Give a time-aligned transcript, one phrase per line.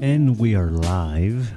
[0.00, 1.54] And we are live.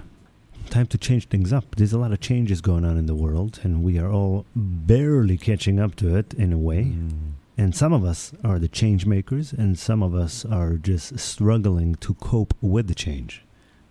[0.70, 1.76] Time to change things up.
[1.76, 5.38] There's a lot of changes going on in the world, and we are all barely
[5.38, 6.84] catching up to it in a way.
[6.86, 7.32] Mm.
[7.58, 11.96] And some of us are the change makers, and some of us are just struggling
[11.96, 13.44] to cope with the change.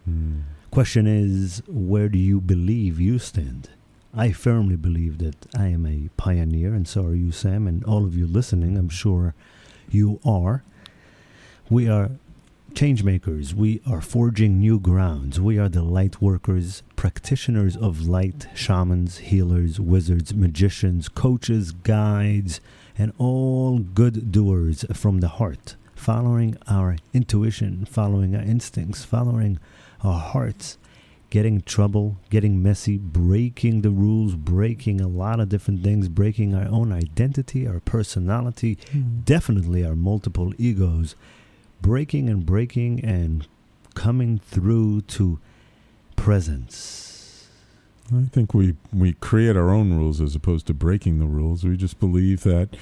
[0.08, 0.42] Mm.
[0.70, 3.70] Question is, where do you believe you stand?
[4.14, 8.04] I firmly believe that I am a pioneer, and so are you, Sam, and all
[8.04, 8.78] of you listening.
[8.78, 9.34] I'm sure
[9.90, 10.62] you are.
[11.68, 12.10] We are
[12.76, 13.54] change makers.
[13.54, 15.40] We are forging new grounds.
[15.40, 22.60] We are the light workers, practitioners of light, shamans, healers, wizards, magicians, coaches, guides,
[22.98, 29.58] and all good doers from the heart, following our intuition, following our instincts, following
[30.04, 30.76] our hearts,
[31.30, 36.68] getting trouble, getting messy, breaking the rules, breaking a lot of different things, breaking our
[36.68, 39.20] own identity, our personality, hmm.
[39.24, 41.14] definitely our multiple egos,
[41.86, 43.46] breaking and breaking and
[43.94, 45.38] coming through to
[46.16, 47.48] presence.
[48.12, 51.62] I think we we create our own rules as opposed to breaking the rules.
[51.62, 52.76] We just believe that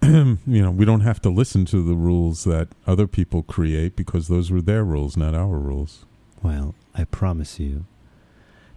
[0.02, 4.28] you know we don't have to listen to the rules that other people create because
[4.28, 6.04] those were their rules, not our rules.
[6.40, 7.84] Well, I promise you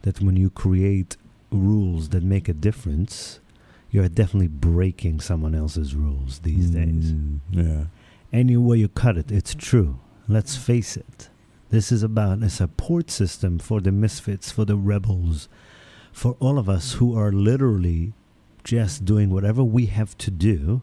[0.02, 1.16] that when you create
[1.52, 3.40] rules that make a difference,
[3.92, 7.14] you're definitely breaking someone else's rules these days.
[7.14, 7.84] Mm, yeah.
[8.32, 10.00] Any way you cut it, it's true.
[10.28, 10.62] Let's mm.
[10.62, 11.30] face it.
[11.70, 15.48] This is about a support system for the misfits, for the rebels,
[16.12, 18.14] for all of us who are literally
[18.64, 20.82] just doing whatever we have to do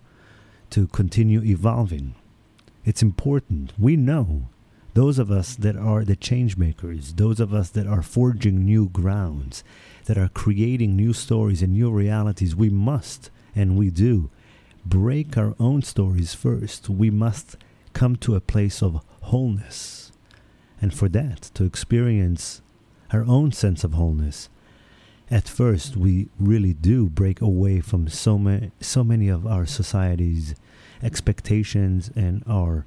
[0.71, 2.15] to continue evolving.
[2.85, 3.73] It's important.
[3.79, 4.49] We know
[4.95, 8.89] those of us that are the change makers, those of us that are forging new
[8.89, 9.63] grounds,
[10.07, 14.31] that are creating new stories and new realities, we must, and we do,
[14.89, 16.89] break our own stories first.
[16.89, 17.57] We must
[17.93, 20.13] come to a place of wholeness.
[20.81, 22.63] And for that, to experience
[23.13, 24.49] our own sense of wholeness,
[25.31, 30.55] at first we really do break away from so many, so many of our society's
[31.03, 32.87] expectations and our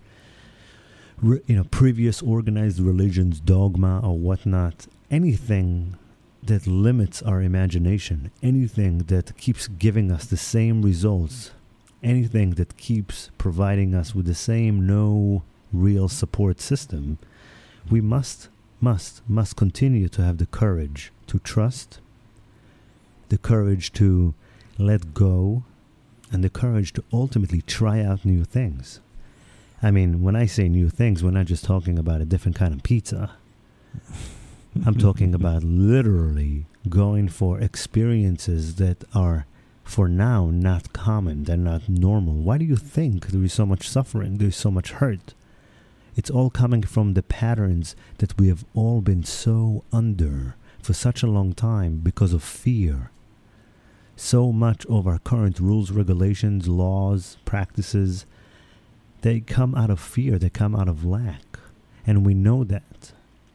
[1.22, 5.98] re- you know previous organized religions dogma or whatnot anything
[6.42, 11.52] that limits our imagination anything that keeps giving us the same results
[12.04, 17.18] anything that keeps providing us with the same no real support system
[17.90, 18.50] we must
[18.82, 22.00] must must continue to have the courage to trust
[23.30, 24.34] the courage to
[24.78, 25.64] let go
[26.32, 29.00] and the courage to ultimately try out new things
[29.82, 32.74] I mean, when I say new things, we're not just talking about a different kind
[32.74, 33.32] of pizza.
[34.86, 39.46] I'm talking about literally going for experiences that are,
[39.90, 41.46] for now, not common.
[41.46, 42.36] They're not normal.
[42.36, 44.38] Why do you think there is so much suffering?
[44.38, 45.34] There's so much hurt.
[46.16, 51.24] It's all coming from the patterns that we have all been so under for such
[51.24, 53.10] a long time because of fear.
[54.16, 58.28] So much of our current rules, regulations, laws, practices,
[59.22, 61.58] they come out of fear, they come out of lack.
[62.06, 63.12] And we know that.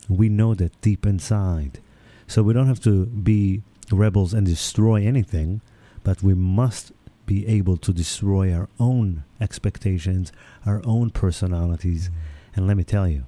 [0.09, 1.78] We know that deep inside.
[2.27, 3.62] So we don't have to be
[3.93, 5.61] rebels and destroy anything,
[6.04, 6.92] but we must
[7.26, 10.31] be able to destroy our own expectations,
[10.65, 12.09] our own personalities.
[12.09, 12.12] Mm.
[12.56, 13.25] And let me tell you,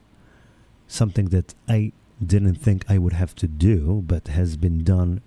[0.87, 1.93] something that I
[2.25, 5.21] didn't think I would have to do, but has been done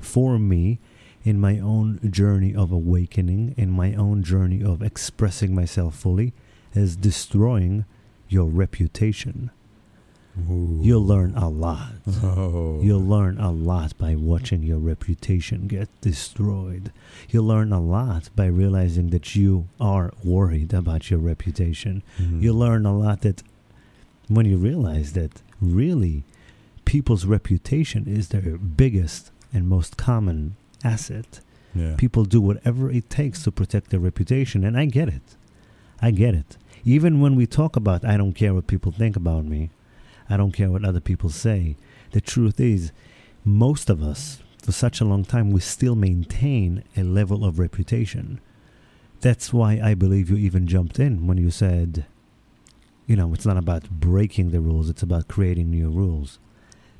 [0.00, 0.78] for me
[1.24, 6.32] in my own journey of awakening, in my own journey of expressing myself fully,
[6.74, 7.84] is destroying
[8.28, 9.50] your reputation.
[10.50, 10.78] Ooh.
[10.82, 11.92] You'll learn a lot.
[12.22, 12.80] Oh.
[12.82, 16.92] You'll learn a lot by watching your reputation get destroyed.
[17.30, 22.02] You'll learn a lot by realizing that you are worried about your reputation.
[22.18, 22.42] Mhm.
[22.42, 23.42] You'll learn a lot that
[24.28, 26.24] when you realize that really
[26.84, 30.54] people's reputation is their biggest and most common
[30.84, 31.40] asset.
[31.74, 31.96] Yeah.
[31.96, 35.36] People do whatever it takes to protect their reputation, and I get it.
[36.00, 36.56] I get it.
[36.84, 39.70] Even when we talk about, I don't care what people think about me,
[40.28, 41.76] I don't care what other people say.
[42.12, 42.92] The truth is,
[43.44, 48.40] most of us, for such a long time, we still maintain a level of reputation.
[49.20, 52.06] That's why I believe you even jumped in when you said,
[53.06, 56.38] you know, it's not about breaking the rules, it's about creating new rules.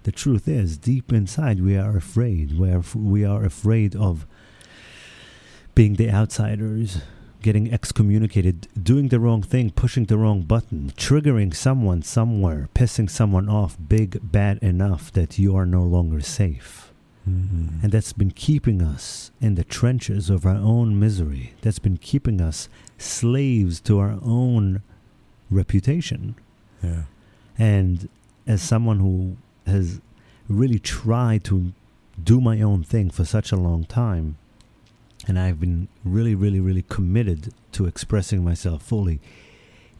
[0.04, 2.58] The truth is, deep inside, we are afraid.
[2.58, 4.26] We are, we are afraid of
[5.74, 7.02] being the outsiders,
[7.42, 13.48] getting excommunicated, doing the wrong thing, pushing the wrong button, triggering someone somewhere, pissing someone
[13.48, 16.92] off big, bad enough that you are no longer safe.
[17.28, 17.82] Mhm.
[17.82, 21.52] And that's been keeping us in the trenches of our own misery.
[21.60, 24.82] That's been keeping us slaves to our own
[25.50, 26.34] reputation.
[26.82, 27.02] Yeah.
[27.58, 28.08] And
[28.46, 29.36] as someone who
[29.66, 30.00] has
[30.48, 31.72] really tried to
[32.22, 34.36] do my own thing for such a long time,
[35.26, 39.20] and I've been really, really, really committed to expressing myself fully,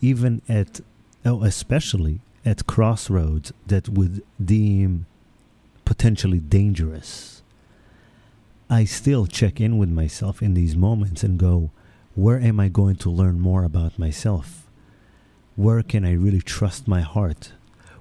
[0.00, 0.80] even at,
[1.24, 5.06] oh, especially at crossroads that would deem
[5.84, 7.42] potentially dangerous.
[8.70, 11.70] I still check in with myself in these moments and go,
[12.14, 14.66] where am I going to learn more about myself?
[15.56, 17.52] Where can I really trust my heart?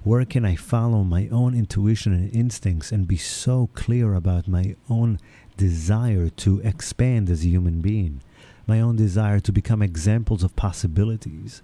[0.03, 4.75] Where can I follow my own intuition and instincts and be so clear about my
[4.89, 5.19] own
[5.57, 8.21] desire to expand as a human being?
[8.67, 11.61] My own desire to become examples of possibilities.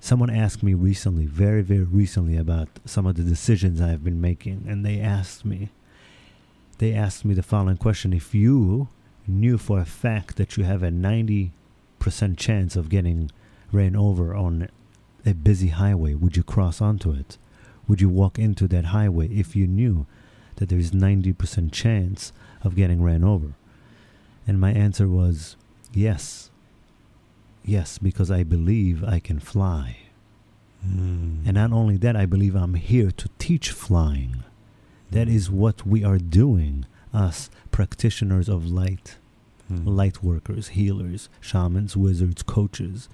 [0.00, 4.20] Someone asked me recently, very, very recently, about some of the decisions I have been
[4.20, 5.70] making, and they asked me,
[6.78, 8.88] they asked me the following question If you
[9.26, 11.50] knew for a fact that you have a 90%
[12.36, 13.30] chance of getting
[13.72, 14.68] ran over on
[15.24, 17.38] a busy highway, would you cross onto it?
[17.88, 20.06] Would you walk into that highway if you knew
[20.56, 22.32] that there is 90% chance
[22.64, 23.52] of getting ran over?
[24.46, 25.56] And my answer was
[25.92, 26.50] yes.
[27.64, 29.98] Yes, because I believe I can fly.
[30.86, 31.46] Mm.
[31.46, 34.44] And not only that, I believe I'm here to teach flying.
[35.10, 39.16] That is what we are doing, us practitioners of light,
[39.72, 39.86] Mm.
[39.86, 43.08] light workers, healers, shamans, wizards, coaches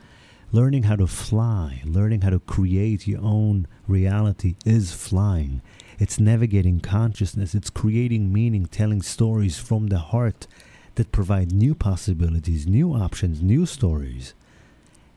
[0.53, 5.61] learning how to fly, learning how to create your own reality is flying.
[6.01, 10.47] It's navigating consciousness, it's creating meaning, telling stories from the heart
[10.95, 14.33] that provide new possibilities, new options, new stories.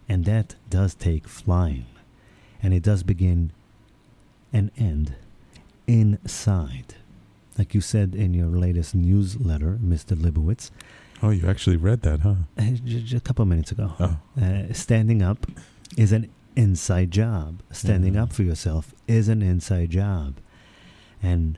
[0.09, 1.85] And that does take flying.
[2.62, 3.51] And it does begin
[4.51, 5.15] and end
[5.88, 6.95] inside.
[7.57, 10.15] Like you said in your latest newsletter, Mr.
[10.19, 10.69] Libowitz,
[11.21, 12.35] Oh, you actually read that, huh?
[12.59, 13.94] uh, a couple minutes ago.
[13.97, 14.18] Oh.
[14.39, 15.47] Uh, standing up
[15.95, 17.62] is an inside job.
[17.71, 20.35] Standing up for yourself is an inside job.
[21.23, 21.57] And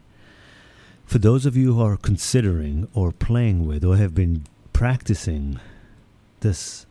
[1.06, 5.60] for those of you who are considering or playing with or have been practicing
[6.42, 6.86] this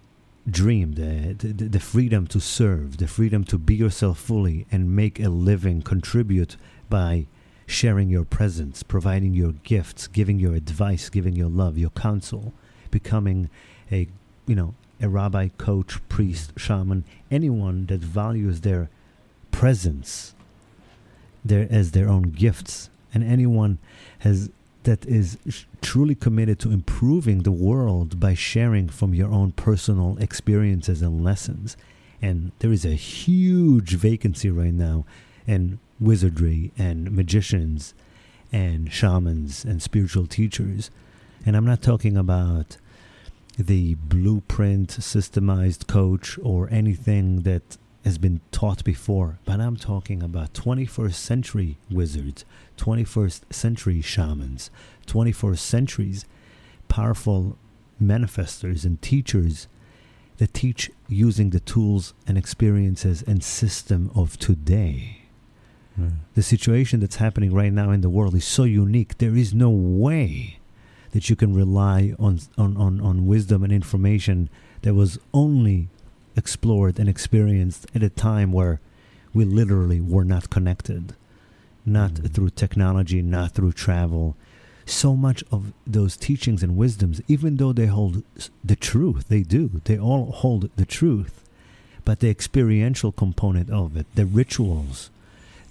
[0.50, 5.20] dream, the, the, the freedom to serve, the freedom to be yourself fully and make
[5.20, 6.56] a living, contribute
[6.90, 7.26] by
[7.66, 12.52] sharing your presence, providing your gifts, giving your advice, giving your love, your counsel,
[12.90, 13.48] becoming
[13.90, 14.08] a,
[14.46, 18.90] you know, a rabbi, coach, priest, shaman, anyone that values their
[19.50, 20.33] presence
[21.44, 23.78] their, as their own gifts, and anyone
[24.20, 24.50] has
[24.84, 25.38] that is
[25.80, 31.76] truly committed to improving the world by sharing from your own personal experiences and lessons.
[32.22, 35.04] And there is a huge vacancy right now
[35.46, 37.94] in wizardry and magicians
[38.52, 40.90] and shamans and spiritual teachers.
[41.46, 42.76] And I'm not talking about
[43.58, 50.52] the blueprint systemized coach or anything that has been taught before, but I'm talking about
[50.52, 52.44] 21st century wizards,
[52.76, 54.70] 21st century shamans,
[55.06, 56.24] 21st centuries
[56.88, 57.58] powerful
[58.00, 59.66] manifestors and teachers
[60.36, 65.22] that teach using the tools and experiences and system of today.
[65.96, 66.08] Yeah.
[66.34, 69.18] The situation that's happening right now in the world is so unique.
[69.18, 70.58] There is no way
[71.12, 74.50] that you can rely on on, on, on wisdom and information
[74.82, 75.88] that was only
[76.36, 78.80] explored and experienced at a time where
[79.32, 81.14] we literally were not connected,
[81.84, 82.30] not Mhm.
[82.32, 84.36] through technology, not through travel.
[84.86, 88.22] So much of those teachings and wisdoms, even though they hold
[88.64, 91.42] the truth, they do, they all hold the truth,
[92.04, 95.10] but the experiential component of it, the rituals,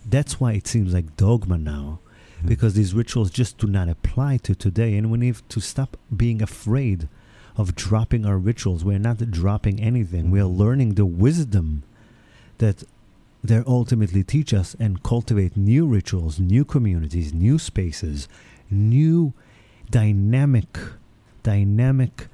[0.09, 1.99] that's why it seems like dogma now
[2.43, 2.47] Mm.
[2.47, 6.41] because these rituals just do not apply to today and we need to stop being
[6.41, 7.07] afraid
[7.57, 8.83] of dropping our rituals.
[8.83, 10.31] We're not dropping anything.
[10.31, 10.61] We are mm-hmm.
[10.61, 11.83] learning the wisdom
[12.57, 12.83] that
[13.43, 18.29] they ultimately teach us and cultivate new rituals new communities new spaces
[18.71, 19.33] new
[19.89, 20.77] dynamic
[21.41, 22.27] dynamic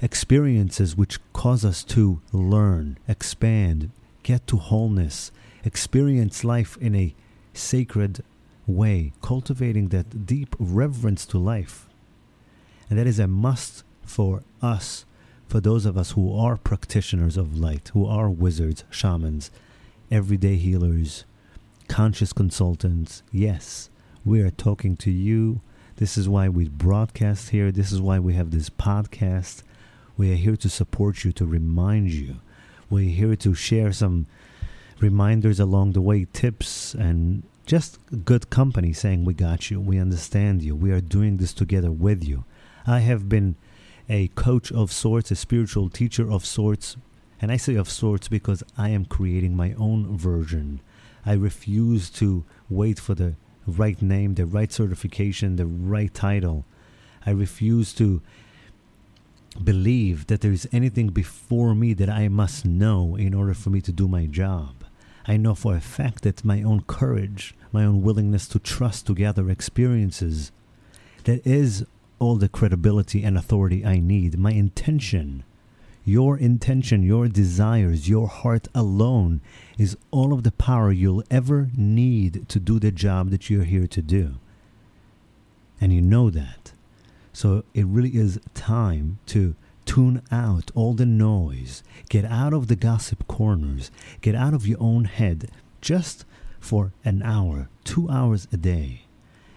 [0.00, 3.90] experiences which cause us to learn expand
[4.22, 5.30] get to wholeness
[5.64, 7.14] experience life in a
[7.52, 8.22] sacred
[8.66, 11.88] way, cultivating that deep reverence to life.
[12.88, 15.04] And that is a must for us,
[15.48, 19.50] for those of us who are practitioners of light, who are wizards, shamans,
[20.10, 21.24] everyday healers,
[21.88, 23.22] conscious consultants.
[23.30, 23.90] Yes,
[24.24, 25.60] we are talking to you.
[25.96, 27.70] This is why we broadcast here.
[27.70, 29.62] This is why we have this podcast.
[30.16, 32.36] We are here to support you, to remind you.
[32.90, 34.26] We're here to share some
[35.00, 40.62] reminders along the way, tips, and just good company saying, We got you, we understand
[40.62, 42.44] you, we are doing this together with you.
[42.86, 43.56] I have been
[44.08, 46.96] a coach of sorts, a spiritual teacher of sorts,
[47.40, 50.80] and I say of sorts because I am creating my own version
[51.26, 53.34] I refuse to wait for the
[53.66, 56.64] right name, the right certification, the right title.
[57.24, 58.20] I refuse to
[59.62, 63.80] believe that there is anything before me that I must know in order for me
[63.82, 64.84] to do my job.
[65.26, 69.14] I know for a fact that my own courage, my own willingness to trust to
[69.14, 70.52] gather experiences,
[71.24, 71.86] that is
[72.18, 74.38] all the credibility and authority I need.
[74.38, 75.44] My intention,
[76.04, 79.40] your intention, your desires, your heart alone
[79.78, 83.86] is all of the power you'll ever need to do the job that you're here
[83.86, 84.34] to do.
[85.80, 86.72] And you know that.
[87.32, 89.54] So it really is time to
[89.84, 93.90] tune out all the noise, get out of the gossip corners,
[94.20, 96.24] get out of your own head just
[96.60, 99.02] for an hour, two hours a day,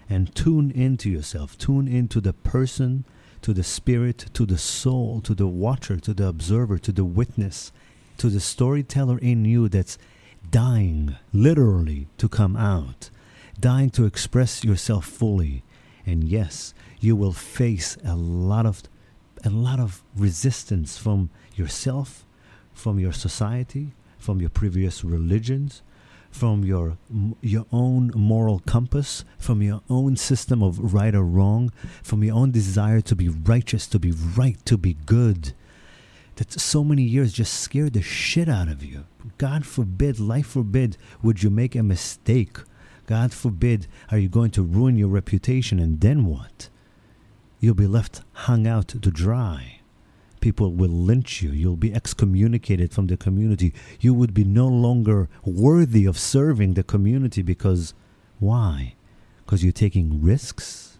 [0.09, 3.05] and tune into yourself, tune into the person,
[3.41, 7.71] to the spirit, to the soul, to the watcher, to the observer, to the witness,
[8.17, 9.97] to the storyteller in you that's
[10.49, 13.09] dying literally to come out,
[13.59, 15.63] dying to express yourself fully.
[16.05, 18.83] And yes, you will face a lot of
[19.45, 22.25] a lot of resistance from yourself,
[22.73, 25.83] from your society, from your previous religions,
[26.31, 26.97] from your
[27.41, 31.71] your own moral compass, from your own system of right or wrong,
[32.03, 35.53] from your own desire to be righteous, to be right, to be good.
[36.35, 39.05] That so many years just scared the shit out of you.
[39.37, 42.57] God forbid, life forbid, would you make a mistake.
[43.07, 46.69] God forbid, are you going to ruin your reputation and then what?
[47.59, 49.79] You'll be left hung out to dry.
[50.39, 51.51] People will lynch you.
[51.51, 53.73] You'll be excommunicated from the community.
[53.99, 57.93] You would be no longer worthy of serving the community because
[58.39, 58.95] why?
[59.45, 60.97] Because you're taking risks?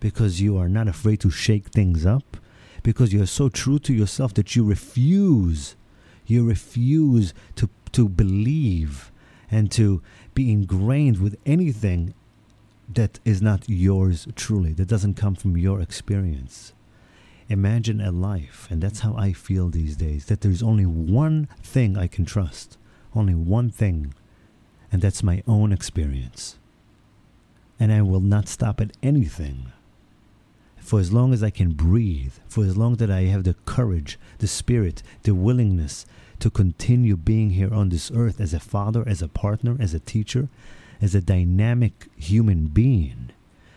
[0.00, 2.36] Because you are not afraid to shake things up?
[2.82, 5.76] Because you're so true to yourself that you refuse.
[6.26, 9.12] You refuse to, to believe
[9.50, 10.02] and to
[10.34, 12.14] be ingrained with anything
[12.92, 16.72] that is not yours truly, that doesn't come from your experience.
[17.48, 21.96] Imagine a life, and that's how I feel these days, that there's only one thing
[21.96, 22.76] I can trust,
[23.14, 24.14] only one thing,
[24.90, 26.58] and that's my own experience.
[27.78, 29.72] And I will not stop at anything.
[30.78, 34.18] For as long as I can breathe, for as long that I have the courage,
[34.38, 36.06] the spirit, the willingness
[36.38, 40.00] to continue being here on this earth as a father, as a partner, as a
[40.00, 40.48] teacher,
[41.00, 43.30] as a dynamic human being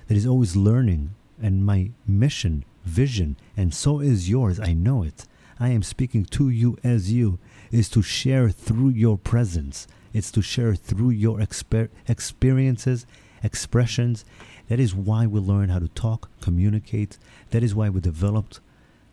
[0.07, 1.15] that is always learning.
[1.41, 5.25] And my mission, vision, and so is yours, I know it.
[5.59, 7.39] I am speaking to you as you,
[7.71, 9.87] is to share through your presence.
[10.13, 13.05] It's to share through your exper- experiences,
[13.43, 14.25] expressions.
[14.67, 17.17] That is why we learn how to talk, communicate.
[17.51, 18.59] That is why we developed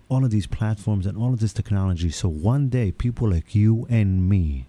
[0.08, 2.10] all of these platforms and all of this technology.
[2.10, 4.66] So one day, people like you and me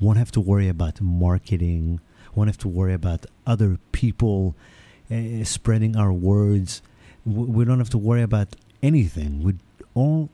[0.00, 2.00] won't have to worry about marketing,
[2.34, 4.54] won't have to worry about other people
[5.10, 6.82] uh, spreading our words.
[7.24, 9.42] We don't have to worry about anything.
[9.42, 9.54] We
[9.94, 10.28] all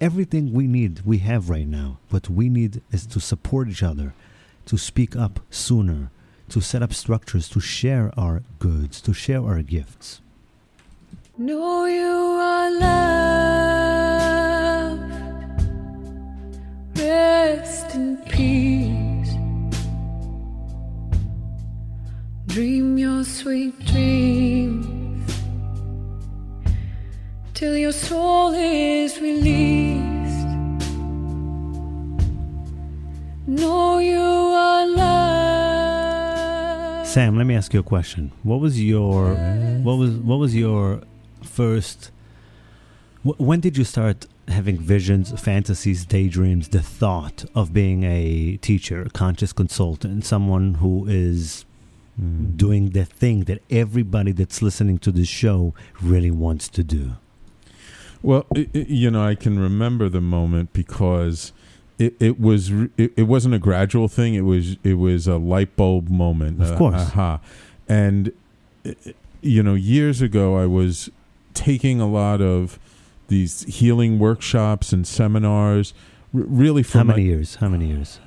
[0.00, 1.98] everything we need we have right now.
[2.10, 4.14] What we need is to support each other,
[4.66, 6.10] to speak up sooner,
[6.48, 10.20] to set up structures, to share our goods, to share our gifts.
[11.38, 13.00] Know you are loved.
[16.98, 19.34] Rest in peace.
[22.46, 24.93] Dream your sweet dreams
[27.54, 30.02] till your soul is released.
[33.46, 35.04] Know you are loved.
[37.06, 38.32] Sam, let me ask you a question.
[38.42, 39.34] What was your
[39.82, 41.02] what was what was your
[41.42, 42.10] first
[43.22, 49.02] wh- when did you start having visions, fantasies, daydreams, the thought of being a teacher,
[49.02, 51.64] a conscious consultant, someone who is
[52.20, 52.56] Mm.
[52.56, 57.14] doing the thing that everybody that's listening to this show really wants to do.
[58.24, 61.52] Well, i i you know, I can remember the moment because
[61.98, 64.34] it, it was it, it, wasn't a gradual thing.
[64.34, 66.60] It was it was a light bulb moment.
[66.62, 66.94] Of uh, course.
[66.96, 67.40] aha.
[67.88, 68.32] And
[69.42, 71.10] you know, years ago, I was
[71.52, 72.78] taking a lot of
[73.28, 75.92] these healing workshops and seminars.
[76.34, 77.56] r- Really, for How my- many years?
[77.56, 78.20] How many years?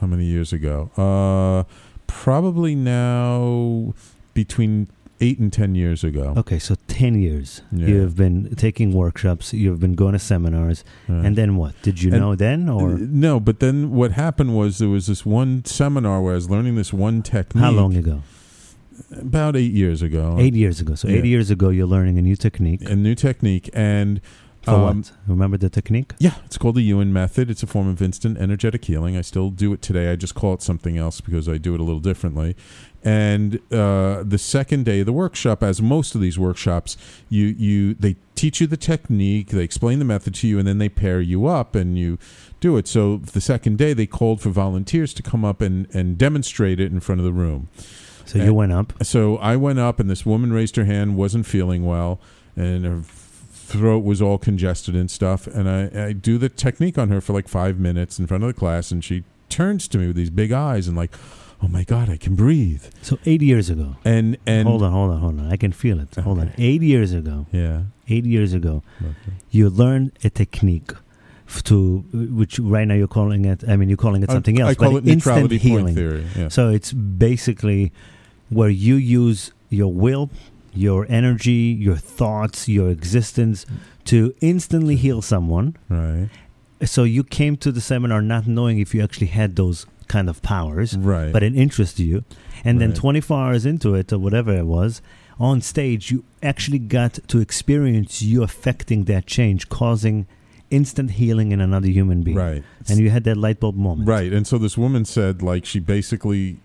[0.00, 0.90] how many years ago?
[0.96, 1.62] Uh,
[2.08, 3.94] probably now
[4.34, 4.88] between
[5.22, 6.34] eight and ten years ago.
[6.36, 7.62] Okay, so 10 years.
[7.70, 7.86] Yeah.
[7.86, 11.74] You've been taking workshops, you've been going to seminars, and then what?
[11.82, 15.24] Did you And- know then or no, but then what happened was there was this
[15.24, 17.62] one seminar where I was learning this one technique.
[17.64, 18.22] how long ago?
[19.16, 20.36] About eight years ago.
[20.38, 20.94] 8 years ago.
[20.94, 21.18] So Yeah.
[21.18, 22.82] 8 years ago you're learning a new technique.
[22.88, 24.20] A new technique, and
[24.62, 25.12] For Um, what?
[25.26, 26.12] Remember the technique?
[26.18, 27.50] Yeah, it's called the Yuen method.
[27.50, 29.16] It's a form of instant energetic healing.
[29.16, 30.12] I still do it today.
[30.12, 32.54] I just call it something else because I do it a little differently.
[33.02, 36.96] And uh, the second day of the workshop, as most of these workshops,
[37.28, 40.78] you you they teach you the technique, they explain the method to you, and then
[40.78, 42.18] they pair you up and you
[42.60, 42.86] do it.
[42.86, 46.92] So the second day, they called for volunteers to come up and and demonstrate it
[46.92, 47.68] in front of the room.
[48.24, 48.92] So you went up.
[49.02, 52.20] So I went up, and this woman raised her hand, wasn't feeling well,
[52.54, 53.02] and her
[53.72, 55.46] throat was all congested and stuff.
[55.46, 58.48] And I, I do the technique on her for like five minutes in front of
[58.48, 61.12] the class, and she turns to me with these big eyes and like,
[61.62, 63.96] "Oh my God, I can breathe!" So eight years ago.
[64.04, 65.52] And and hold on, hold on, hold on.
[65.52, 66.14] I can feel it.
[66.16, 66.52] Hold on.
[66.58, 67.46] Eight years ago.
[67.52, 69.32] yeah, Eight years ago, okay.
[69.50, 70.92] you learned a technique
[71.64, 73.62] to which right now you're calling it.
[73.68, 74.70] I mean, you're calling it something I, else.
[74.70, 75.94] I call but it neutrality instant point healing.
[75.94, 76.26] theory.
[76.36, 76.48] Yeah.
[76.48, 77.92] So it's basically
[78.48, 80.30] where you use your will,
[80.74, 83.66] your energy, your thoughts, your existence
[84.06, 85.76] to instantly heal someone.
[85.88, 86.28] right,
[86.82, 90.42] So you came to the seminar not knowing if you actually had those kind of
[90.42, 91.32] powers, right.
[91.32, 92.24] but it interested you.
[92.64, 95.02] And then 24 hours into it, or whatever it was,
[95.38, 100.26] on stage, you actually got to experience you affecting that change, causing
[100.70, 102.36] instant healing in another human being.
[102.36, 102.62] right.
[102.88, 104.08] And you had that light bulb moment.
[104.08, 104.32] Right.
[104.32, 106.58] And so this woman said, like, she basically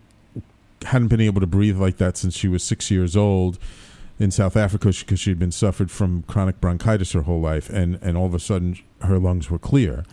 [0.86, 3.58] hadn't been able to breathe like that since she was six years old
[4.20, 7.70] in South Africa because she had been suffered from chronic bronchitis her whole life.
[7.70, 10.06] And, and all of a sudden, her lungs were clear.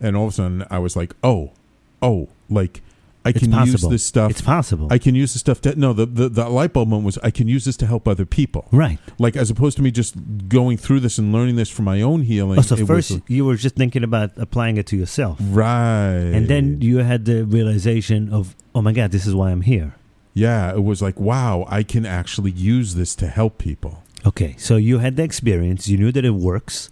[0.00, 1.52] And all of a sudden, I was like, oh,
[2.00, 2.82] oh, like,
[3.24, 4.30] I It's can use this stuff.
[4.32, 4.88] It's possible.
[4.90, 7.30] I can use this stuff to no the, the the light bulb moment was I
[7.30, 8.98] can use this to help other people right.
[9.18, 10.16] like as opposed to me just
[10.48, 12.58] going through this and learning this for my own healing.
[12.58, 15.38] Oh, so was first like- you were just thinking about applying it to yourself.
[15.40, 19.62] right, And then you had the realization of, oh my God, this is why I'm
[19.62, 19.94] here.
[20.34, 24.02] Yeah, it was like, wow, I can actually use this to help people.
[24.24, 26.90] Okay, so you had the experience, you knew that it works,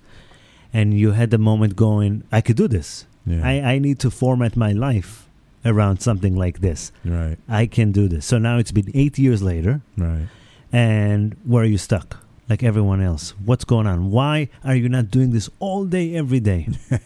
[0.72, 3.06] and you had the moment going, I could do this.
[3.24, 3.46] Yeah.
[3.46, 5.28] I, I need to format my life
[5.64, 6.90] around something like this.
[7.04, 8.26] right, I can do this.
[8.26, 10.26] So now it's been eight years later, right.
[10.72, 12.24] and where are you stuck?
[12.48, 13.30] Like everyone else.
[13.44, 14.10] What's going on?
[14.10, 16.68] Why are you not doing this all day, every day?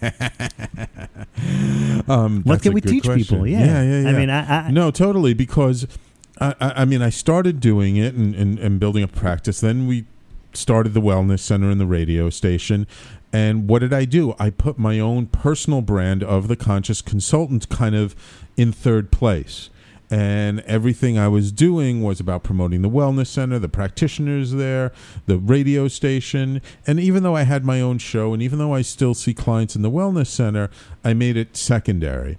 [2.09, 3.25] Um, What can we teach question.
[3.25, 3.47] people?
[3.47, 3.61] Yeah.
[3.65, 4.01] yeah, yeah.
[4.01, 4.09] yeah.
[4.09, 5.35] I mean, I, I, no, totally.
[5.35, 5.87] Because
[6.41, 9.61] I, I, mean, I started doing it and, and, and building a practice.
[9.61, 10.05] Then we
[10.53, 12.87] started the wellness center and the radio station.
[13.33, 14.35] And what did I do?
[14.39, 18.15] I put my own personal brand of the conscious consultant kind of
[18.57, 19.71] in third place.
[20.11, 24.93] And everything I was doing was about promoting the wellness center, the practitioners there,
[25.27, 26.61] the radio station.
[26.87, 29.75] And even though I had my own show, and even though I still see clients
[29.75, 30.71] in the wellness center,
[31.03, 32.39] I made it secondary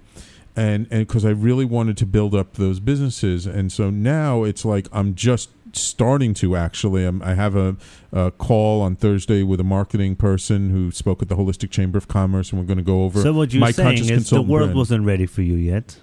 [0.56, 4.64] and and because I really wanted to build up those businesses, and so now it's
[4.64, 7.04] like I'm just starting to actually.
[7.04, 7.76] I'm, I have a,
[8.12, 12.08] a call on Thursday with a marketing person who spoke at the Holistic Chamber of
[12.08, 14.40] Commerce, and we're going to go over so what you're my saying conscious is the
[14.42, 14.76] world brand.
[14.78, 15.98] wasn't ready for you yet.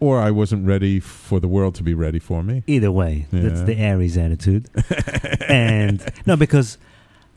[0.00, 2.62] or I wasn't ready for the world to be ready for me.
[2.66, 4.68] Either way, that's the Aries attitude.
[5.48, 6.78] and no, because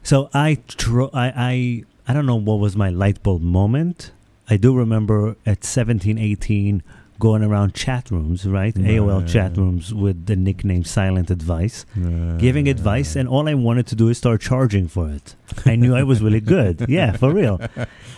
[0.03, 4.11] so I, tro- I I I don't know what was my light bulb moment.
[4.51, 6.83] I do remember at 17, 18
[7.19, 8.73] going around chat rooms, right?
[8.75, 13.85] AOL chat rooms with the nickname Silent Advice, Uh, giving advice, and all I wanted
[13.87, 15.35] to do is start charging for it.
[15.65, 16.85] I knew I was really good.
[16.97, 17.55] Yeah, for real.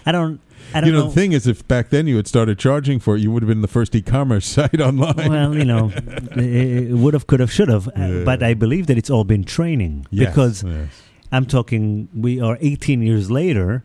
[0.08, 0.39] I don't.
[0.74, 1.08] I don't you know, know.
[1.10, 3.52] the thing is, if back then you had started charging for it, you would have
[3.54, 5.30] been the first e-commerce site online.
[5.30, 5.91] well, you know,
[6.36, 7.88] it would have, could have, should have.
[7.96, 8.24] Yeah.
[8.26, 10.89] But I believe that it's all been training Yes, because yes.
[11.32, 13.84] I'm talking, we are 18 years later,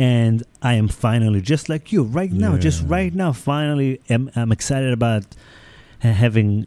[0.00, 4.50] and I am finally, just like you, right now, just right now, finally, am, I'm
[4.50, 5.24] excited about
[5.98, 6.66] having,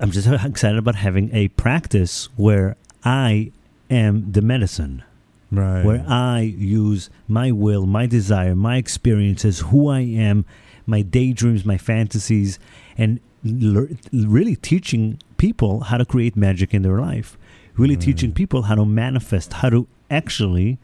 [0.00, 3.50] I'm just excited about having a practice where I
[3.90, 5.02] am the medicine,
[5.50, 10.44] right, where I use my will, my desire, my experiences, who I am,
[10.86, 12.60] my daydreams, my fantasies,
[12.96, 17.36] and lear- really teaching people how to create magic in their life.
[17.76, 18.04] Really Right.
[18.04, 20.78] teaching people how to manifest, how to actually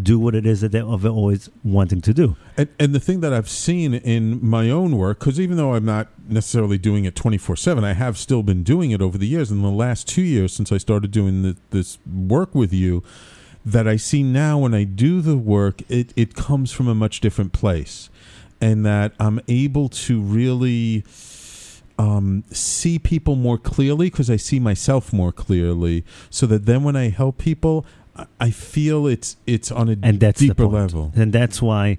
[0.00, 2.36] do what it is that they're always wanting to do.
[2.56, 5.86] And, and the thing that I've seen in my own work, because even though I'm
[5.86, 9.50] not necessarily doing it 24 7, I have still been doing it over the years.
[9.50, 13.02] In the last two years, since I started doing the, this work with you,
[13.64, 17.20] that I see now when I do the work, it, it comes from a much
[17.20, 18.10] different place.
[18.60, 21.04] And that I'm able to really
[21.98, 26.04] um, see people more clearly because I see myself more clearly.
[26.30, 27.84] So that then when I help people,
[28.40, 31.12] I- feel it's it's on a And that's deeper level.
[31.16, 31.98] And that's why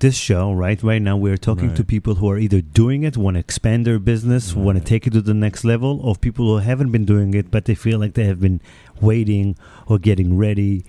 [0.00, 3.34] this show, right, right now, we're talking to people who are either doing it, want
[3.34, 6.56] to expand their business, want to take it to the next level, or people who
[6.58, 8.60] haven't been doing it, but they feel like they have been
[9.00, 10.84] waiting or getting ready.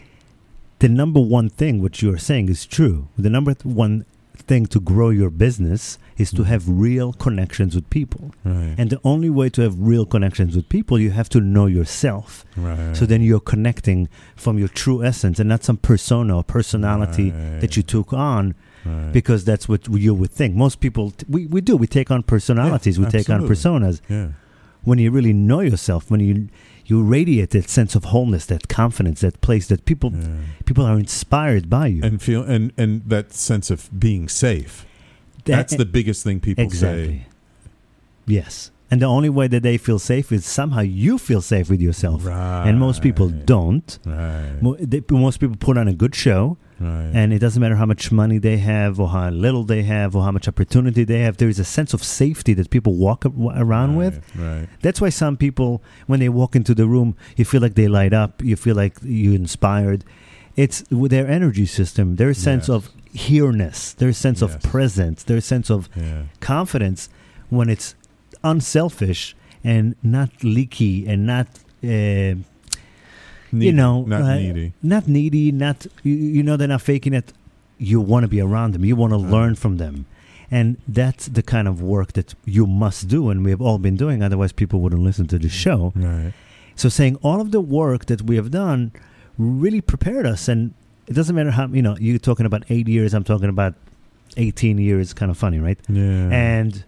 [0.79, 3.07] the number one thing which you're saying is true.
[3.15, 4.03] The number one
[4.37, 6.45] thing to grow your business is to Mhm.
[6.45, 8.31] have real connections with people.
[8.43, 8.73] Right.
[8.77, 12.45] And the only way to have real connections with people, you have to know yourself.
[12.57, 12.95] right.
[12.97, 17.77] So then you're connecting from your true essence and not some persona or personality that
[17.77, 19.11] you took on Right.
[19.13, 20.55] because that's what you would think.
[20.55, 24.01] Most people, t- we, we do, we take on personalities, we take on personas.
[24.09, 24.29] yeah.
[24.83, 26.47] When you really know yourself, when you
[26.85, 30.27] you radiate that sense of wholeness, that confidence, that place that people yeah.
[30.65, 32.03] people are inspired by you.
[32.03, 34.85] And feel and and that sense of being safe.
[35.45, 37.07] That- That's the biggest thing people exactly.
[37.07, 37.27] say.
[38.27, 38.71] Yes.
[38.91, 42.25] And the only way that they feel safe is somehow you feel safe with yourself.
[42.25, 42.67] Right.
[42.67, 43.97] And most people don't.
[44.05, 44.61] Right.
[45.09, 47.11] Most people put on a good show, right.
[47.13, 50.23] and it doesn't matter how much money they have, or how little they have, or
[50.23, 51.37] how much opportunity they have.
[51.37, 54.15] There is a sense of safety that people walk around with.
[54.35, 54.67] Right.
[54.81, 58.13] That's why some people, when they walk into the room, you feel like they light
[58.13, 58.41] up.
[58.43, 60.03] You feel like you're inspired.
[60.57, 62.75] It's their energy system, their sense Yes.
[62.75, 66.23] of here-ness, their sense of presence, their sense of Yeah.
[66.41, 67.09] confidence
[67.49, 67.95] when it's
[68.43, 71.47] unselfish and not leaky and not
[71.83, 72.35] uh,
[73.51, 74.73] Needy, know, not uh, needy.
[74.81, 77.33] not needy not you, you know they're not faking it
[77.77, 79.31] you want to be around them you want to Right.
[79.31, 80.05] learn from them
[80.49, 83.95] and that's the kind of work that you must do and we have all been
[83.95, 86.33] doing otherwise people wouldn't listen to the show Right.
[86.75, 88.91] so saying all of the work that we have done
[89.37, 90.73] really prepared us and
[91.07, 93.73] it doesn't matter how you know you're talking about eight years i'm talking about
[94.37, 96.29] 18 years kind of funny right Yeah.
[96.31, 96.83] and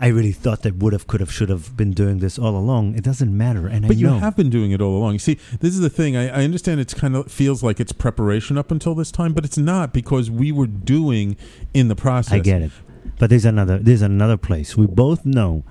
[0.00, 2.94] I really thought that would have, could have, should have been doing this all along.
[2.94, 4.18] It doesn't matter, and but I you know.
[4.20, 5.14] have been doing it all along.
[5.14, 6.16] You see, this is the thing.
[6.16, 9.44] I, I understand it's kind of feels like it's preparation up until this time, but
[9.44, 11.36] it's not because we were doing
[11.74, 12.32] in the process.
[12.34, 12.70] I get it,
[13.18, 13.78] but there's another.
[13.78, 14.76] There's another place.
[14.76, 15.64] We both know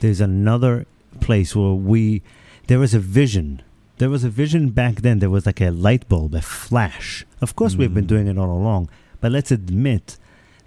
[0.00, 0.86] there's another
[1.20, 2.22] place where we
[2.66, 3.62] there was a vision.
[3.98, 5.18] There was a vision back then.
[5.20, 7.24] There was like a light bulb, a flash.
[7.40, 8.08] Of course, we've been Mm.
[8.14, 8.88] doing it all along,
[9.20, 10.18] but let's admit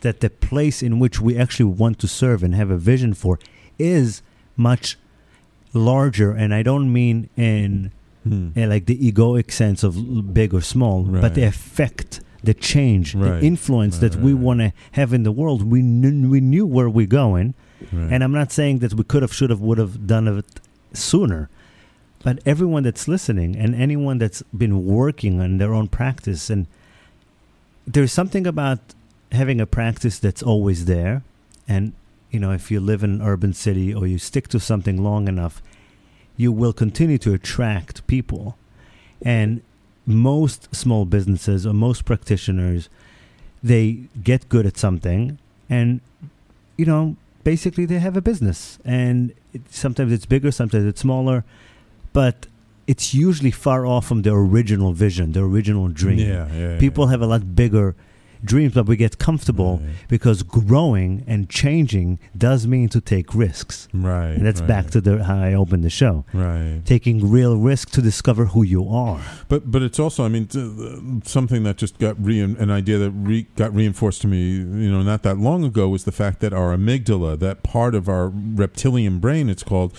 [0.04, 3.40] that the place in which we actually want to serve and have a vision for
[3.80, 4.22] is
[4.56, 4.98] much
[5.74, 6.32] larger.
[6.32, 7.92] And I don't mean in
[8.24, 8.50] Hmm.
[8.56, 13.42] uh, like the egoic sense of big or small, but the effect, the change, Right.
[13.42, 15.60] the influence that Right, we right, want to have in the world.
[15.76, 17.54] We knew, we knew where we're going,
[17.92, 18.10] Right.
[18.14, 20.46] and I'm not saying that we could have, should have, would have done it
[20.94, 21.50] sooner.
[22.24, 26.68] But everyone that's listening and anyone that's been working on their own practice, and
[27.86, 28.80] there's something about
[29.34, 31.24] having a practice that's always there.
[31.68, 31.94] And,
[32.32, 35.28] you know, if you live in an urban city or you stick to something long
[35.28, 35.62] enough,
[36.38, 38.58] you will continue to attract people.
[39.22, 39.62] And
[40.06, 42.90] most small businesses or most practitioners,
[43.62, 45.38] they get good at something
[45.70, 46.02] and,
[46.78, 48.80] you know, basically they have a business.
[48.84, 51.44] And it, sometimes it's bigger, sometimes it's smaller,
[52.12, 52.48] but
[52.86, 56.20] it's usually far off from the original vision, the original dream.
[56.20, 56.80] Yeah, yeah.
[56.80, 57.96] People have a lot bigger
[58.44, 59.90] dreams, but we get comfortable Right.
[60.10, 63.88] because growing and changing does mean to take risks.
[63.94, 64.32] Right.
[64.32, 66.26] And that's right, back to the how I opened the show.
[66.34, 66.82] right.
[66.86, 69.22] Taking real risk to discover who you are.
[69.48, 73.12] But but it's also I mean uh, something that just got re an idea that
[73.12, 74.42] re- got reinforced to me
[74.86, 78.08] you know not that long ago was the fact that our amygdala that part of
[78.10, 79.94] our reptilian brain it's called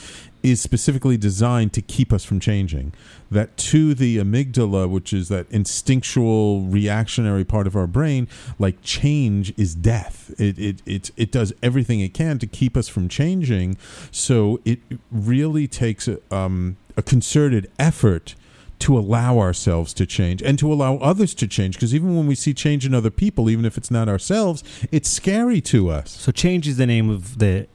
[0.44, 2.92] is specifically designed to keep us from changing.
[3.30, 8.28] That to the amygdala which is that instinctual reactionary part of our brain
[8.58, 10.32] like change is death.
[10.38, 13.78] It it it, it does everything it can to keep us from changing.
[14.10, 14.80] So it
[15.10, 18.34] really takes a, um, a concerted effort
[18.80, 21.76] to allow ourselves to change and to allow others to change.
[21.76, 25.08] Because even when we see change in other people even if it's not ourselves it's
[25.08, 26.10] scary to us.
[26.10, 27.66] So change is the name of the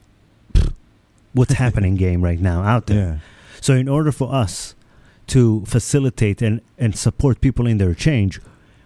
[1.32, 2.98] what's happening game right now out there.
[2.98, 3.18] yeah
[3.60, 4.74] So in order for us
[5.28, 8.40] to facilitate and, and support people in their change,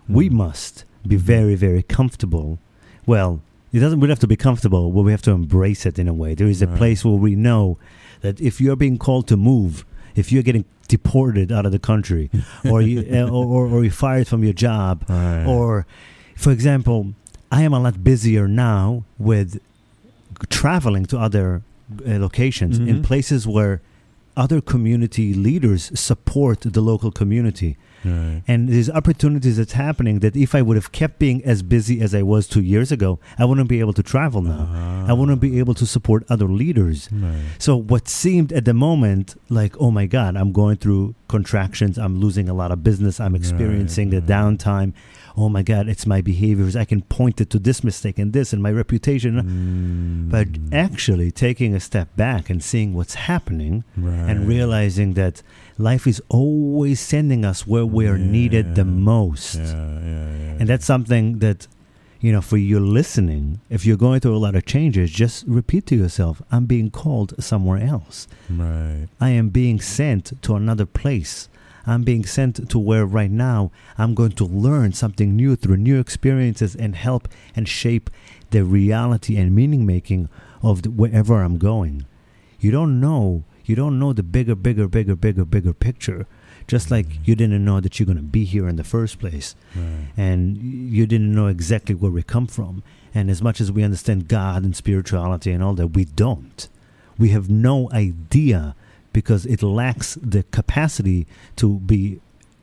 [0.08, 0.32] we Mhm.
[0.32, 2.58] must be very, very comfortable.
[3.06, 3.40] Well,
[3.72, 6.12] it doesn't we have to be comfortable, but we have to embrace it in a
[6.22, 6.34] way.
[6.34, 6.78] There is a Right.
[6.78, 7.78] place where we know
[8.20, 12.30] that if you're being called to move, if you're getting deported out of the country,
[12.70, 15.46] or you uh, or, or, or you're fired from your job, Right.
[15.46, 15.86] or
[16.36, 16.98] for example,
[17.50, 19.60] I am a lot busier now with
[20.50, 21.62] traveling to other
[22.06, 23.02] uh, locations in Mhm.
[23.02, 23.80] places where
[24.36, 27.76] other community leaders support the local community.
[28.04, 28.42] Right.
[28.46, 32.14] And there's opportunities that's happening that if I would have kept being as busy as
[32.14, 35.06] I was two years ago, I wouldn't be able to travel now.
[35.08, 37.08] I wouldn't be able to support other leaders.
[37.12, 37.42] Right.
[37.58, 42.20] So what seemed at the moment like, oh my God, I'm going through contractions, I'm
[42.20, 44.24] losing a lot of business, I'm experiencing right.
[44.24, 44.92] the downtime.
[45.36, 46.76] Oh my God, it's my behaviors.
[46.76, 49.34] I can point it to this mistake and this and my reputation.
[49.34, 50.30] Mm.
[50.30, 55.42] But actually taking a step back and seeing what's happening and realizing that
[55.78, 58.90] life is always sending us where needed the Yeah.
[58.90, 59.56] most.
[59.56, 60.56] Yeah, yeah, yeah.
[60.60, 61.66] And that's something that,
[62.20, 65.86] you know, for you listening, if you're going through a lot of changes, just repeat
[65.86, 68.26] to yourself, I'm being called somewhere else.
[68.48, 69.08] right.
[69.20, 71.48] I am being sent to another place.
[71.86, 75.98] I'm being sent to where right now I'm going to learn something new through new
[76.00, 78.08] experiences and help and shape
[78.50, 80.28] the reality and meaning making
[80.62, 82.06] of the, wherever I'm going.
[82.58, 86.26] You don't know, you don't know the bigger, bigger, bigger, bigger, bigger picture.
[86.66, 87.18] Just like mm.
[87.24, 90.08] you didn't know that you're going to be here in the first place Right.
[90.16, 92.82] and you didn't know exactly where we come from.
[93.14, 96.66] And as much as we understand God and spirituality and all that, we don't.
[97.18, 98.74] We have no idea
[99.12, 102.20] because it lacks the capacity to be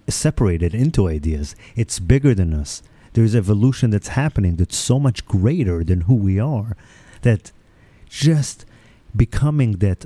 [0.10, 1.56] separated into ideas.
[1.76, 2.84] It's bigger than us.
[3.14, 6.76] There's evolution that's happening that's so much greater than who we are
[7.22, 7.52] that
[8.10, 8.66] just
[9.16, 10.06] becoming that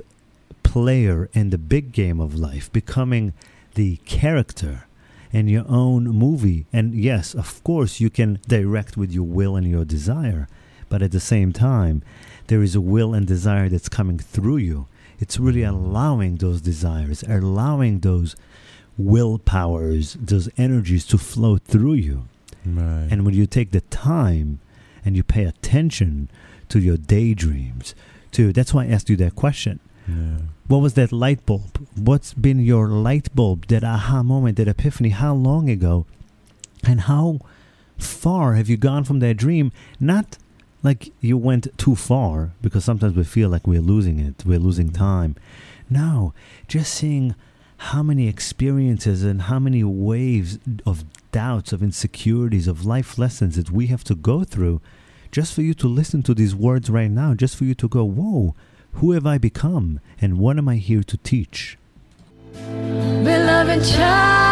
[0.66, 3.32] player in the big game of life, becoming
[3.74, 4.86] the character
[5.32, 6.66] in your own movie.
[6.72, 10.48] And yes, of course, you can direct with your will and your desire,
[10.88, 12.02] but at the same time,
[12.48, 14.86] there is a will and desire that's coming through you.
[15.18, 18.36] It's really allowing those desires, allowing those
[18.98, 22.24] willpowers, those energies to flow through you.
[22.64, 23.08] Right.
[23.10, 24.58] And when you take the time
[25.04, 26.28] and you pay attention
[26.68, 27.94] to your daydreams,
[28.32, 29.80] to that's why I asked you that question.
[30.08, 30.38] Yeah.
[30.68, 31.86] What was that light bulb?
[31.96, 35.10] What's been your light bulb, that aha moment, that epiphany?
[35.10, 36.06] How long ago?
[36.84, 37.40] And how
[37.98, 39.72] far have you gone from that dream?
[40.00, 40.38] Not
[40.82, 44.90] like you went too far, because sometimes we feel like we're losing it, we're losing
[44.90, 45.36] time.
[45.88, 46.32] No,
[46.68, 47.34] just seeing
[47.78, 53.70] how many experiences and how many waves of doubts, of insecurities, of life lessons that
[53.70, 54.80] we have to go through
[55.30, 58.04] just for you to listen to these words right now, just for you to go,
[58.04, 58.54] whoa,
[58.96, 61.78] who have I become and what am I here to teach?
[62.54, 64.45] Beloved child,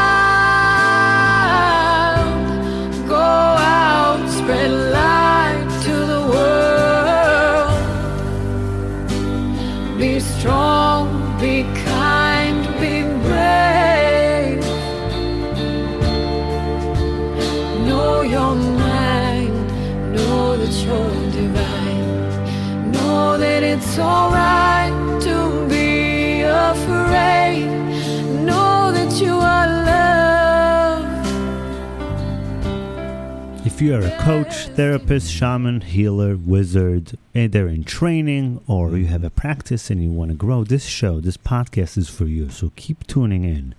[33.85, 39.23] If you are a coach, therapist, shaman, healer, wizard, either in training or you have
[39.23, 42.49] a practice and you want to grow, this show, this podcast is for you.
[42.49, 43.75] So keep tuning in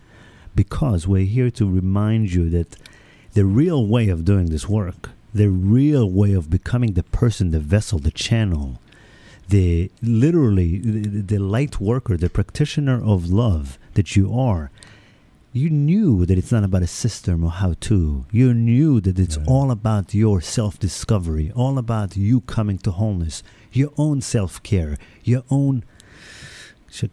[0.53, 2.77] because we're here to remind you that
[3.33, 7.59] the real way of doing this work, the real way of becoming the person, the
[7.59, 8.79] vessel, the channel,
[9.49, 14.69] the literally the, the light worker, the practitioner of love that you are,
[15.55, 18.25] you knew that it's not about a system or how to.
[18.31, 19.47] You knew that it's Right.
[19.47, 23.41] all about your self discovery, all about you coming to wholeness,
[23.71, 25.83] your own self care, your own.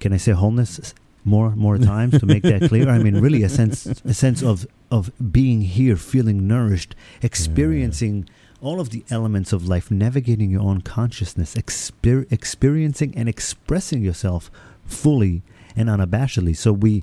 [0.01, 2.89] Can I say wholeness more more times to make that clear?
[2.89, 8.29] I mean, really a sense a sense of of being here, feeling nourished, experiencing
[8.61, 14.51] all of the elements of life, navigating your own consciousness, exper- experiencing and expressing yourself
[14.85, 15.43] fully
[15.75, 16.57] and unabashedly.
[16.57, 17.03] So we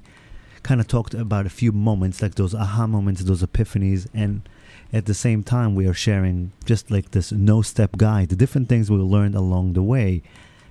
[0.63, 4.47] kind of talked about a few moments, like those aha moments, those epiphanies, and
[4.91, 8.69] at the same time, we are sharing just like this no step guide, the different
[8.69, 10.21] things we learned along the way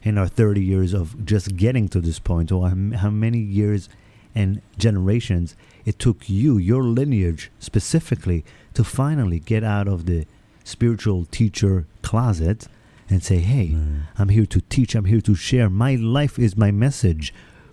[0.02, 3.88] in our 30 years of just getting to this point, or how many years
[4.34, 10.26] and generations it took you, your lineage specifically, to finally get out of the
[10.64, 12.68] spiritual teacher closet
[13.10, 14.02] and say, hey, Right.
[14.18, 15.70] I'm here to teach, I'm here to share.
[15.70, 17.32] My life is my message.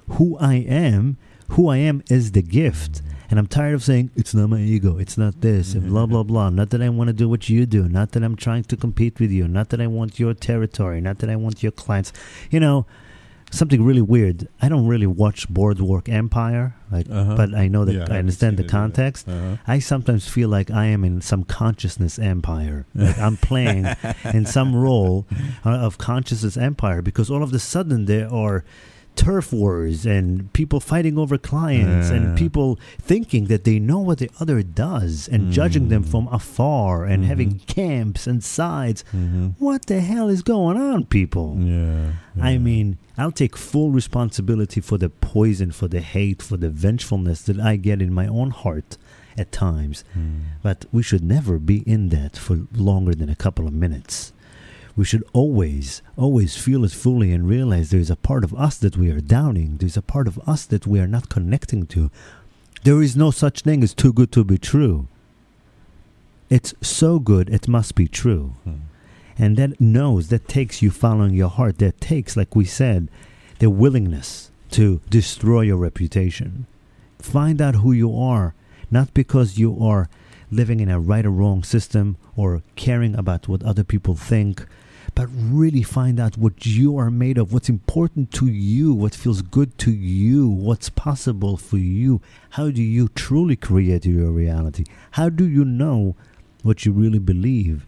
[0.10, 1.18] Who I am,
[1.50, 3.02] who I am is the gift.
[3.30, 6.22] And I'm tired of saying, it's not my ego, it's not this, and blah, blah,
[6.22, 6.50] blah.
[6.52, 9.20] Not that I want to do what you do, not that I'm trying to compete
[9.20, 12.14] with you, not that I want your territory, not that I want your clients.
[12.52, 12.86] You know,
[13.50, 14.48] something really weird.
[14.62, 17.36] I don't really watch Boardwalk Empire, like, Uh-huh.
[17.36, 18.80] but I know that Yeah, I understand the seen it either.
[18.80, 19.28] context.
[19.28, 19.58] Uh-huh.
[19.66, 22.86] I sometimes feel like I am in some consciousness empire.
[22.94, 23.88] Like I'm playing
[24.34, 25.26] in some role
[25.66, 28.64] uh, of consciousness empire because all of a sudden there are
[29.16, 32.16] turf wars and people fighting over clients Yeah.
[32.18, 36.08] and people thinking that they know what the other does and judging them Mm.
[36.08, 37.28] from afar and Mhm.
[37.28, 39.04] having camps and sides.
[39.14, 39.54] Mhm.
[39.60, 41.58] What the hell is going on, people?
[41.60, 46.70] Yeah, I mean, I'll take full responsibility for the poison, for the hate, for the
[46.70, 48.98] vengefulness that I get in my own heart
[49.38, 50.04] at times.
[50.18, 50.40] Mm.
[50.62, 54.32] But we should never be in that for longer than a couple of minutes.
[54.96, 58.96] We should always, always feel it fully and realize there's a part of us that
[58.96, 59.78] we are downing.
[59.78, 62.10] There's a part of us that we are not connecting to.
[62.84, 65.08] There is no such thing as too good to be true.
[66.50, 68.54] It's so good it must be true.
[68.64, 68.74] Hmm.
[69.38, 73.10] And that knows, that takes you following your heart, that takes, like we said,
[73.60, 76.68] the willingness to destroy your reputation.
[77.20, 78.54] Find out who you are,
[78.90, 80.10] not because you are
[80.52, 84.66] living in a right or wrong system or caring about what other people think,
[85.16, 89.42] but really find out what you are made of, what's important to you, what feels
[89.42, 92.22] good to you, what's possible for you.
[92.52, 94.84] How do you truly create your reality?
[95.12, 96.16] How do you know
[96.64, 97.86] what you really believe?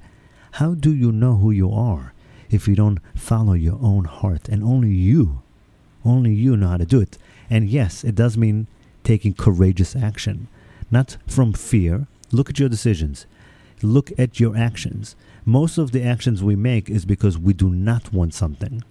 [0.53, 2.13] How do you know who you are
[2.49, 4.47] if you don't follow your own heart?
[4.47, 5.41] And only you,
[6.05, 7.17] only you know how to do it.
[7.49, 8.67] And yes, it does mean
[9.03, 10.47] taking courageous action,
[10.89, 12.07] not from fear.
[12.31, 13.25] Look at your decisions,
[13.81, 15.15] look at your actions.
[15.45, 18.83] Most of the actions we make is because we do not want something.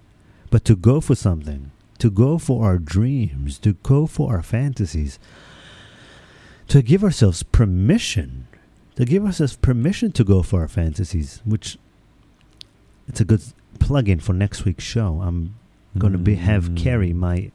[0.49, 5.19] But to go for something, to go for our dreams, to go for our fantasies,
[6.69, 8.47] to give ourselves permission
[8.97, 11.77] to give ourselves permission to go for our fantasies, which
[13.07, 13.43] it's a good
[13.79, 15.21] plug-in for next week's show.
[15.21, 15.55] I'm
[15.97, 16.77] going to be have Mm.
[16.77, 17.51] Carrie, my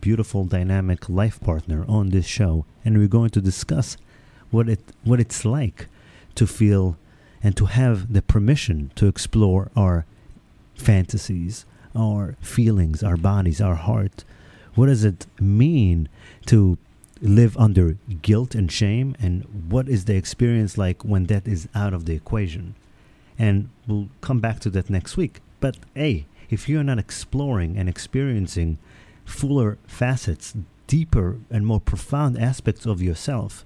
[0.00, 3.96] beautiful dynamic life partner, on this show, and we're going to discuss
[4.52, 5.88] what it what it's like
[6.36, 6.96] to feel
[7.42, 10.04] and to have the permission to explore our
[10.74, 14.24] fantasies, our feelings, our bodies, our heart.
[14.74, 16.08] What does it mean
[16.46, 16.78] to
[17.20, 19.16] live under guilt and shame?
[19.18, 22.74] And what is the experience like when that is out of the equation?
[23.38, 25.40] And we'll come back to that next week.
[25.60, 28.78] But hey if you're not exploring and experiencing
[29.24, 30.54] fuller facets
[30.86, 33.64] deeper and more profound aspects of yourself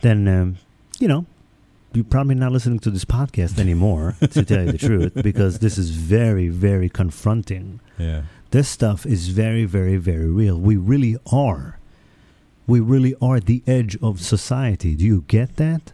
[0.00, 0.56] then um,
[0.98, 1.26] you know
[1.94, 5.78] you're probably not listening to this podcast anymore to tell you the truth because this
[5.78, 8.22] is very very confronting Yeah.
[8.50, 11.78] this stuff is very very very real we really are
[12.66, 14.94] we really are at the edge of society.
[14.94, 15.92] Do you get that?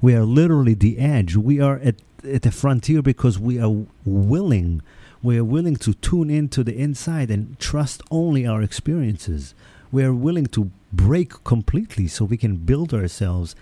[0.00, 1.36] We are literally the edge.
[1.36, 4.80] We are at, at the frontier because we are willing.
[5.22, 9.54] We are willing to tune into the inside and trust only our experiences.
[9.92, 13.54] We are willing to break completely so we can build ourselves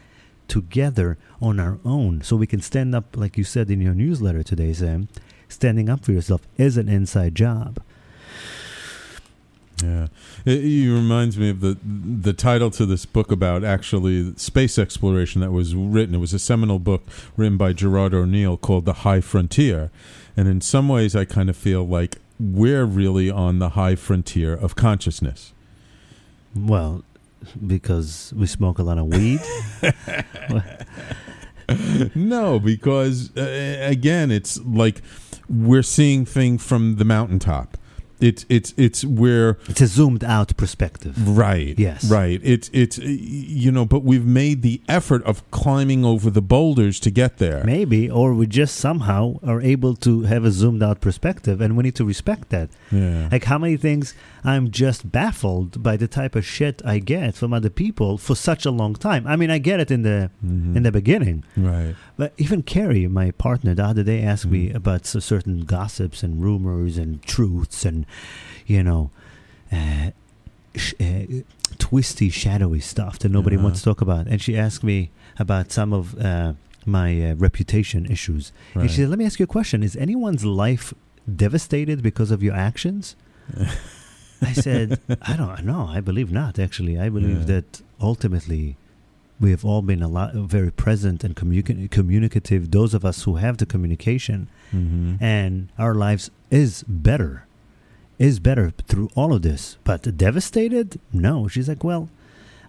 [0.52, 2.20] together on our own.
[2.20, 5.08] So we can stand up, like you said in your newsletter today, Sam.
[5.48, 7.82] Standing up for yourself is an inside job.
[9.82, 10.08] Yeah,
[10.44, 15.40] it, it reminds me of the the title to this book about actually space exploration
[15.40, 16.14] that was written.
[16.14, 17.02] It was a seminal book
[17.36, 19.90] written by Gerard O'Neill called "The High Frontier,"
[20.36, 24.52] and in some ways, I kind of feel like we're really on the high frontier
[24.52, 25.52] of consciousness.
[26.54, 27.02] Well,
[27.66, 29.40] because we smoke a lot of weed.
[32.14, 35.02] no, because uh, again, it's like
[35.48, 37.76] we're seeing things from the mountaintop.
[38.22, 41.14] It's it's it's where It's a zoomed out perspective.
[41.36, 41.76] Right.
[41.78, 42.04] Yes.
[42.04, 42.40] Right.
[42.42, 47.10] It's it's you know, but we've made the effort of climbing over the boulders to
[47.10, 47.62] get there.
[47.64, 51.82] Maybe, or we just somehow are able to have a zoomed out perspective, and we
[51.82, 52.70] need to respect that.
[52.90, 53.28] Yeah.
[53.32, 57.52] Like how many things I'm just baffled by the type of shit I get from
[57.52, 59.26] other people for such a long time.
[59.26, 60.76] I mean, I get it in the Mhm.
[60.76, 61.94] in the beginning, right.
[62.16, 64.74] but even Carrie, my partner, the other day asked me Mhm.
[64.76, 68.04] about certain gossips and rumors and truths and
[68.66, 69.10] you know.
[69.70, 70.10] Uh,
[70.76, 71.24] sh- uh,
[71.78, 73.64] twisty, shadowy stuff that nobody Uh-huh.
[73.64, 74.26] wants to talk about.
[74.26, 76.52] And she asked me about some of uh,
[76.84, 78.52] my uh, reputation issues.
[78.74, 78.82] Right.
[78.82, 79.82] And she said, Let me ask you a question.
[79.82, 80.92] Is anyone's life
[81.34, 83.16] devastated because of your actions?
[84.42, 85.86] I said, I don't know.
[85.88, 86.98] I believe not, actually.
[86.98, 87.60] I believe Yeah.
[87.60, 88.76] that ultimately
[89.40, 93.36] we have all been a lot very present and communica- communicative, those of us who
[93.36, 95.20] have the communication, Mhm.
[95.20, 97.44] and our lives is better,
[98.18, 99.76] is better through all of this.
[99.84, 101.00] But devastated?
[101.12, 101.48] No.
[101.48, 102.08] She's like, well,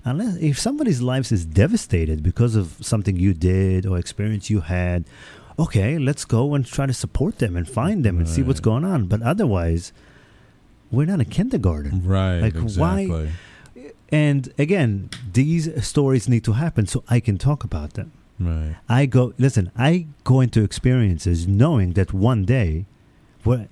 [0.05, 5.05] unless if somebody's life is devastated because of something you did or experience you had,
[5.59, 8.83] okay, let's go and try to support them and find them and see what's going
[8.83, 9.05] on.
[9.05, 9.93] But otherwise,
[10.91, 12.05] we're not a kindergarten.
[12.05, 12.39] Right.
[12.39, 13.31] Like, why-
[14.09, 18.11] And again, these stories need to happen so I can talk about them.
[18.39, 18.75] Right.
[18.89, 19.71] I go listen.
[19.75, 22.85] I go into experiences knowing that one day,
[23.43, 23.69] when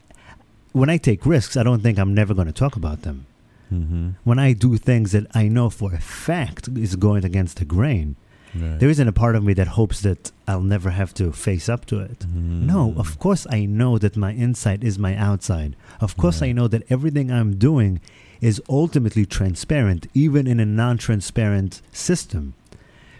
[0.73, 3.25] when I take risks, I don't think I'm never going to talk about them.
[3.73, 4.09] Mm-hmm.
[4.23, 8.15] When I do things that I know for a fact is going against the grain,
[8.53, 8.79] Right.
[8.81, 11.85] there isn't a part of me that hopes that I'll never have to face up
[11.85, 12.19] to it.
[12.27, 12.63] Mhm.
[12.63, 15.77] No, of course I know that my inside is my outside.
[16.01, 18.01] Of course I know that everything I'm doing
[18.41, 22.53] is ultimately transparent, even in a non transparent system.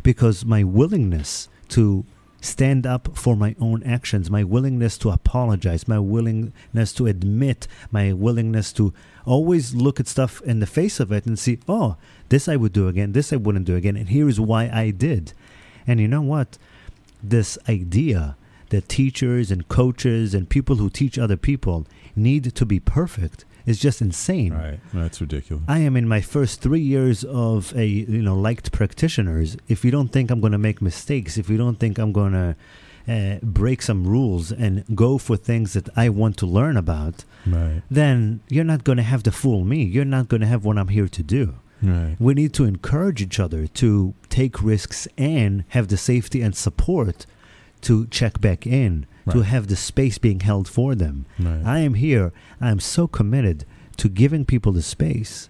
[0.04, 2.04] Because my willingness to
[2.42, 8.12] stand up for my own actions, my willingness to apologize, my willingness to admit, my
[8.12, 8.94] willingness to
[9.26, 11.96] always look at stuff in the face of it and see, oh,
[12.30, 14.90] this I would do again, this I wouldn't do again, and here is why I
[14.90, 15.34] did.
[15.88, 16.58] And you know what?
[17.24, 18.36] This idea
[18.70, 21.86] that teachers and coaches and people who teach other people
[22.16, 24.54] need to be perfect is just insane.
[24.54, 24.80] Right.
[24.94, 25.64] That's ridiculous.
[25.68, 29.58] I am in my first three years of a you know liked practitioners.
[29.68, 32.34] If you don't think I'm going to make mistakes, if you don't think I'm going
[32.34, 32.56] to
[33.08, 37.82] uh, break some rules and go for things that I want to learn about, Right.
[37.90, 39.84] then you're not going to have to fool me.
[39.84, 41.56] You're not going to have what I'm here to do.
[41.82, 42.16] Right.
[42.20, 47.26] We need to encourage each other to take risks and have the safety and support
[47.82, 51.26] to check back in, to have the space being held for them.
[51.40, 51.62] Right.
[51.64, 52.34] I am here.
[52.60, 53.66] I am so committed
[53.98, 55.50] to giving people the space,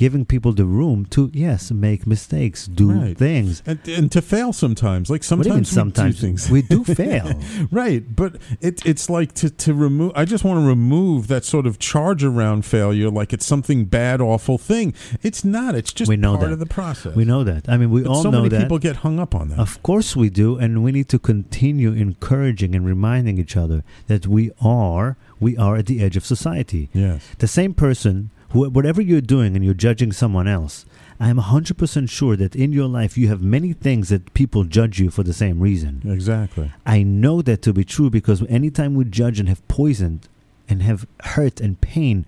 [0.00, 3.18] giving people the room to, yes, make mistakes, do Right.
[3.18, 3.62] things.
[3.66, 5.10] and, and to fail sometimes.
[5.10, 7.28] Like What do you mean sometimes, sometimes we do we do fail.
[7.70, 10.12] right, but it, it's like to, to remove.
[10.16, 14.22] I just want to remove that sort of charge around failure, like it's something bad,
[14.22, 14.94] awful thing.
[15.22, 15.74] It's not.
[15.74, 16.52] It's just We know part that.
[16.54, 17.14] of the process.
[17.14, 17.68] we know that.
[17.68, 18.62] I mean, we But all so know many that.
[18.62, 19.58] people get hung up on that.
[19.58, 24.26] Of course we do, and we need to continue encouraging and reminding each other that
[24.26, 26.88] we are we are at the edge of society.
[26.94, 27.20] yes.
[27.38, 30.84] The same person, whatever you're doing, and you're judging someone else.
[31.18, 34.98] I am 100% sure that in your life you have many things that people judge
[34.98, 36.00] you for the same reason.
[36.04, 36.72] Exactly.
[36.86, 40.28] I know that to be true because anytime we judge and have poisoned
[40.66, 42.24] and have hurt and pain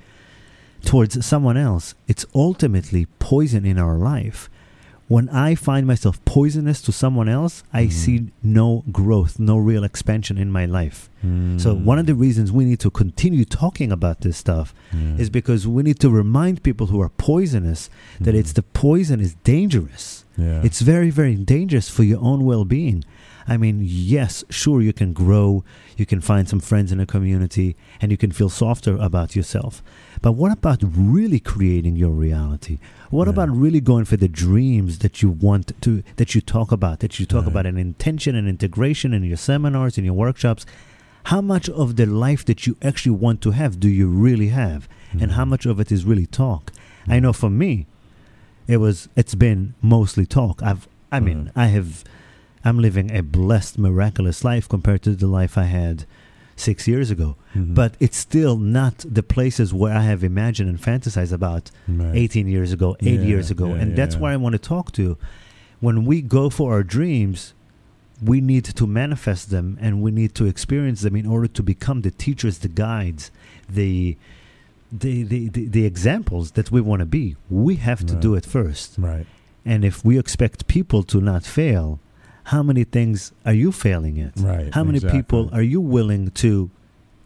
[0.85, 4.51] towards someone else, it's ultimately poison in our life.
[5.13, 7.93] When I find myself poisonous to someone else, I Mhm.
[7.93, 11.11] see no growth, no real expansion in my life.
[11.59, 11.85] So, Mm.
[11.85, 15.17] one of the reasons we need to continue talking about this stuff Yeah.
[15.23, 17.91] is because we need to remind people who are poisonous
[18.23, 18.39] that Mhm.
[18.39, 20.25] it's the poison is dangerous.
[20.39, 20.63] Yeah.
[20.65, 23.05] It's very, very dangerous for your own well being.
[23.47, 25.63] I mean, yes, sure, you can grow,
[25.99, 29.83] you can find some friends in a community, and you can feel softer about yourself.
[30.23, 32.79] But what about really creating your reality?
[33.11, 33.33] What Yeah.
[33.33, 37.19] about really going for the dreams that you want to, that you talk about, that
[37.19, 37.51] you talk Right.
[37.53, 40.65] about an intention and integration in your seminars, in your workshops?
[41.25, 44.89] How much of the life that you actually want to have do you really have?
[45.21, 45.49] And how Mhm.
[45.51, 46.73] much of it is really talk?
[47.09, 47.87] I know for me,
[48.69, 50.63] it was it's been mostly talk.
[50.63, 51.51] I've I mean, Mhm.
[51.57, 52.05] I have
[52.65, 56.05] I'm living a blessed, miraculous life compared to the life I had
[56.57, 57.37] six years ago.
[57.55, 57.75] Mhm.
[57.75, 62.15] But it's still not the places where I have imagined and fantasized about Right.
[62.15, 63.69] 18 years ago, eight Yeah, years ago.
[63.75, 64.21] yeah, and that's yeah.
[64.21, 65.17] where I want to talk to.
[65.81, 67.55] When we go for our dreams,
[68.25, 72.03] we need to manifest them and we need to experience them in order to become
[72.03, 73.31] the teachers, the guides,
[73.69, 74.17] the
[74.95, 77.35] the, the, the, the examples that we want to be.
[77.49, 78.97] We have to do it first.
[78.99, 79.27] Right.
[79.65, 81.99] And if we expect people to not fail,
[82.45, 84.33] how many things are you failing at?
[84.39, 84.75] Right.
[84.75, 86.71] How many people are you willing to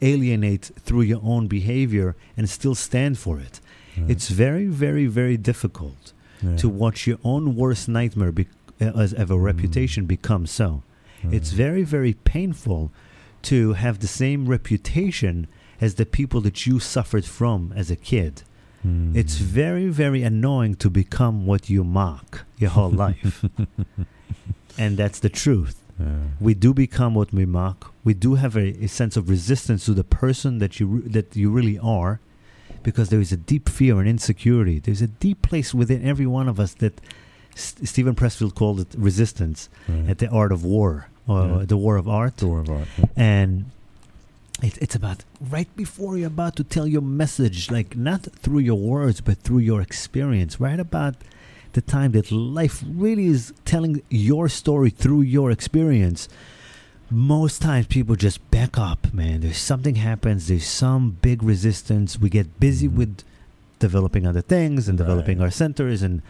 [0.02, 3.60] alienate through your own behavior and still stand for it?
[3.96, 4.10] Right.
[4.10, 6.12] It's very, very, very difficult
[6.42, 6.56] Yeah.
[6.56, 8.46] to watch your own worst nightmare be-
[8.78, 9.42] as of a Mm.
[9.42, 10.82] reputation become so.
[11.32, 12.92] It's very, very painful
[13.42, 15.46] to have the same reputation
[15.80, 18.42] as the people that you suffered from as a kid.
[18.86, 19.16] Mm.
[19.16, 23.44] It's very, very annoying to become what you mock your whole life.
[24.78, 25.76] And that's the truth.
[25.98, 26.06] Yeah.
[26.40, 27.92] We do become what we mock.
[28.04, 31.34] We do have a, a sense of resistance to the person that you re- that
[31.34, 32.20] you really are,
[32.82, 34.78] because there is a deep fear and insecurity.
[34.78, 37.00] There's a deep place within every one of us that
[37.54, 40.10] Steven Pressfield called it resistance Right.
[40.10, 41.64] at the art of war or Yeah.
[41.64, 42.36] the war of art.
[42.36, 42.88] Door of art.
[42.98, 43.06] yeah.
[43.16, 43.64] And
[44.62, 48.78] it, it's about right before you're about to tell your message, like not through your
[48.78, 50.60] words, but through your experience.
[50.60, 51.14] Right about
[51.76, 56.28] the time that life really is telling your story through your experience.
[57.10, 59.42] Most times people just back up, man.
[59.42, 62.18] There's something happens, there's some big resistance.
[62.18, 62.94] We get busy Mhm.
[62.98, 63.12] with
[63.78, 65.44] developing other things and developing Right.
[65.44, 66.22] our centers and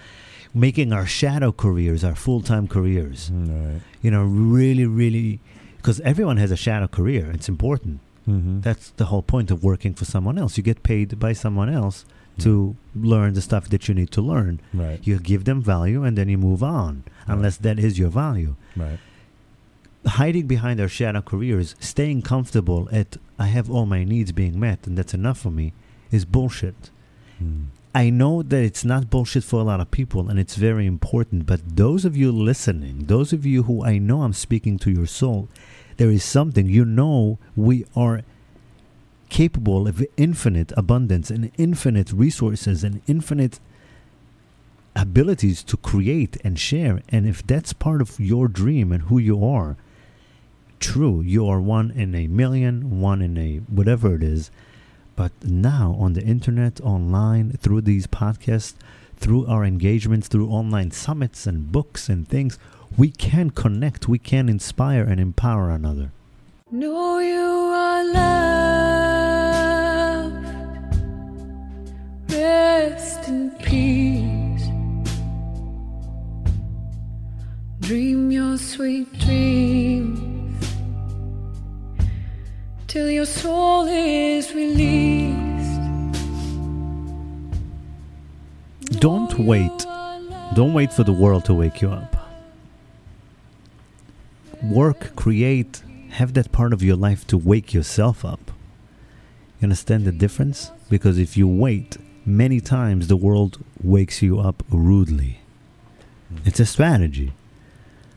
[0.53, 3.81] making our shadow careers our full time careers Right.
[4.03, 5.39] you know, really, really,
[5.79, 7.31] because everyone has a shadow career.
[7.33, 8.01] It's important.
[8.29, 8.61] Mm-hmm.
[8.63, 10.57] That's the whole point of working for someone else.
[10.59, 12.05] You get paid by someone else
[12.39, 14.61] to learn the stuff that you need to learn.
[14.75, 15.01] right.
[15.03, 17.35] You give them value and then you move on, Right.
[17.35, 18.57] unless that is your value.
[18.77, 18.99] Right.
[20.07, 24.87] Hiding behind our shadow careers, staying comfortable at I have all my needs being met
[24.87, 25.73] and that's enough for me,
[26.11, 26.91] is bullshit.
[27.43, 27.67] Mm.
[27.95, 31.45] I know that it's not bullshit for a lot of people and it's very important,
[31.47, 35.07] but those of you listening, those of you who I know I'm speaking to your
[35.07, 35.49] soul,
[35.97, 38.21] there is something, you know, we are
[39.29, 43.61] capable of infinite abundance and infinite resources and infinite
[44.95, 47.03] abilities to create and share.
[47.09, 49.77] And if that's part of your dream and who you are,
[50.81, 51.21] true.
[51.21, 54.51] You are one in a million, one in a whatever it is.
[55.15, 58.75] But now on the internet, online, through these podcasts,
[59.17, 62.59] through our engagements, through online summits and books and things,
[62.97, 66.11] we can connect, we can inspire and empower another.
[66.71, 68.66] Know you are loved.
[73.77, 74.69] Peace.
[77.81, 80.65] Dream your sweet dreams
[82.87, 85.81] till your soul is released.
[88.99, 89.79] Don't wait.
[90.55, 92.17] Don't wait for the world to wake you up.
[94.63, 98.53] Work, create, have that part of your life to wake yourself up.
[99.61, 100.71] You understand the difference?
[100.89, 105.41] Because if you wait, many times the world wakes you up rudely.
[106.33, 106.49] Mm-hmm.
[106.49, 107.33] It's a strategy.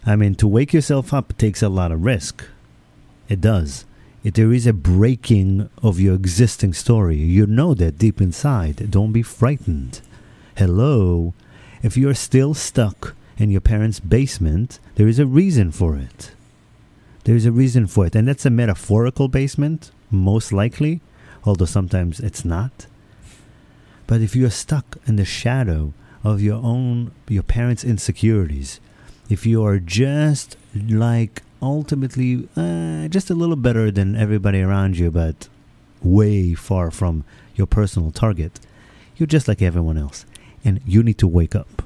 [0.05, 2.45] I mean, to wake yourself up takes a lot of risk.
[3.27, 3.85] It does.
[4.23, 8.91] If there is a breaking of your existing story, you know that deep inside.
[8.91, 10.01] Don't be frightened.
[10.57, 11.33] Hello.
[11.81, 16.31] If you're still stuck in your parents' basement, there is a reason for it.
[17.23, 18.15] There is a reason for it.
[18.15, 20.99] And that's a metaphorical basement, most likely,
[21.45, 22.87] although sometimes it's not.
[24.09, 25.93] But if you're stuck in the shadow
[26.23, 28.79] of your own, your parents' insecurities,
[29.29, 35.11] if you are just like ultimately uh, just a little better than everybody around you,
[35.11, 35.47] but
[36.01, 38.59] way far from your personal target,
[39.15, 40.25] you're just like everyone else.
[40.65, 41.83] And you need to wake up.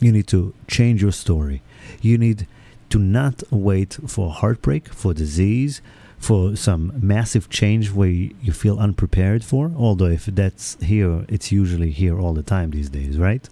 [0.00, 1.60] You need to change your story.
[2.00, 2.46] You need
[2.90, 5.82] to not wait for heartbreak, for disease,
[6.18, 9.72] for some massive change where you feel unprepared for.
[9.76, 13.48] Although, if that's here, it's usually here all the time these days, right?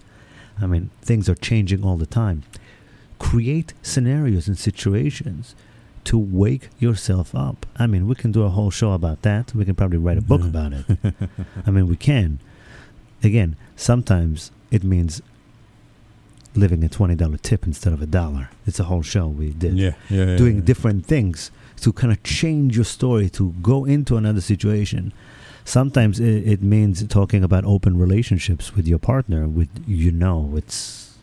[0.61, 2.43] I mean, things are changing all the time.
[3.19, 5.55] Create scenarios and situations
[6.03, 7.65] to wake yourself up.
[7.77, 9.53] I mean, we can do a whole show about that.
[9.55, 10.85] We can probably write a book about it.
[11.65, 12.39] I mean, we can.
[13.23, 15.21] Again, sometimes it means
[16.55, 18.49] living a $20 tip instead of a dollar.
[18.65, 19.75] It's a whole show we did.
[19.77, 20.61] Yeah, yeah, yeah, Doing yeah.
[20.63, 21.51] different things
[21.81, 25.13] to kind of change your story, to go into another situation.
[25.65, 31.17] Sometimes it, it means talking about open relationships with your partner, with you know, it's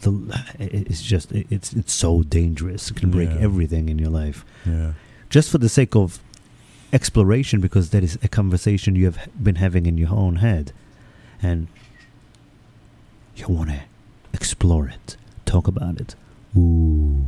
[0.00, 0.12] the
[0.58, 2.90] it's just it's it's so dangerous.
[2.90, 3.38] It can break Yeah.
[3.40, 4.92] everything in your life Yeah.
[5.30, 6.18] just for the sake of
[6.92, 10.72] exploration because that is a conversation you have been having in your own head
[11.42, 11.66] and
[13.36, 13.80] you want to
[14.32, 16.14] explore it talk about it
[16.56, 17.26] ooh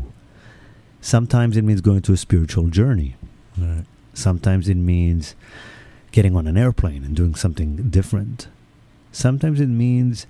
[1.01, 3.15] sometimes it means going to a spiritual journey
[3.57, 3.85] Right.
[4.15, 5.35] sometimes it means
[6.13, 8.47] getting on an airplane and doing something different
[9.13, 10.27] sometimes it means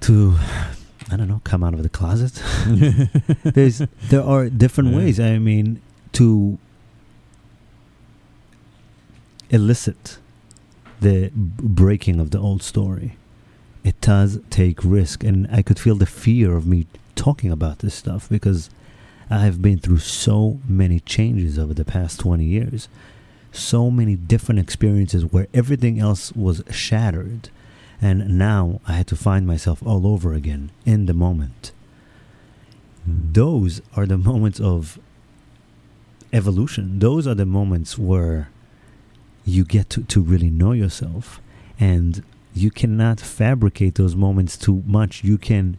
[0.00, 0.36] to
[1.10, 2.42] i don't know come out of the closet
[3.42, 3.78] there's
[4.10, 4.96] there are different Yeah.
[4.96, 5.80] ways i mean
[6.12, 6.58] to
[9.50, 10.18] elicit
[11.00, 13.16] the breaking of the old story
[13.84, 17.94] it does take risk and i could feel the fear of me talking about this
[17.94, 18.68] stuff because
[19.30, 22.88] i have been through so many changes over the past 20 years
[23.52, 27.48] so many different experiences where everything else was shattered
[28.00, 31.72] and now i had to find myself all over again in the moment
[33.08, 33.32] Mm.
[33.32, 34.98] those are the moments of
[36.32, 36.98] evolution.
[36.98, 38.50] Those are the moments where
[39.44, 41.40] you get to, to really know yourself.
[41.80, 42.22] And
[42.54, 45.24] you cannot fabricate those moments too much.
[45.24, 45.78] You can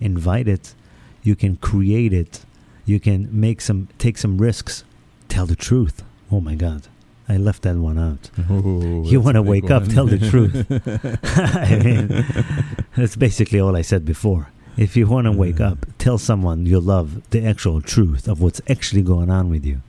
[0.00, 0.74] invite it,
[1.22, 2.44] you can create it,
[2.88, 4.84] you can make some take some risks,
[5.28, 6.02] tell the truth.
[6.30, 6.88] Oh my god.
[7.30, 8.30] I left that one out.
[8.50, 10.64] Ooh, you want to wake up, tell the truth.
[11.22, 12.24] I mean,
[12.96, 14.48] that's basically all I said before.
[14.78, 18.62] If you want to wake up, tell someone you love the actual truth of what's
[18.68, 19.82] actually going on with you.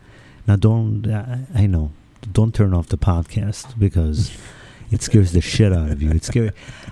[0.47, 1.91] Now, don't, I, I know,
[2.34, 4.32] don't turn off the podcast because
[4.91, 6.12] it scares the shit out of you.
[6.12, 6.52] It's scary.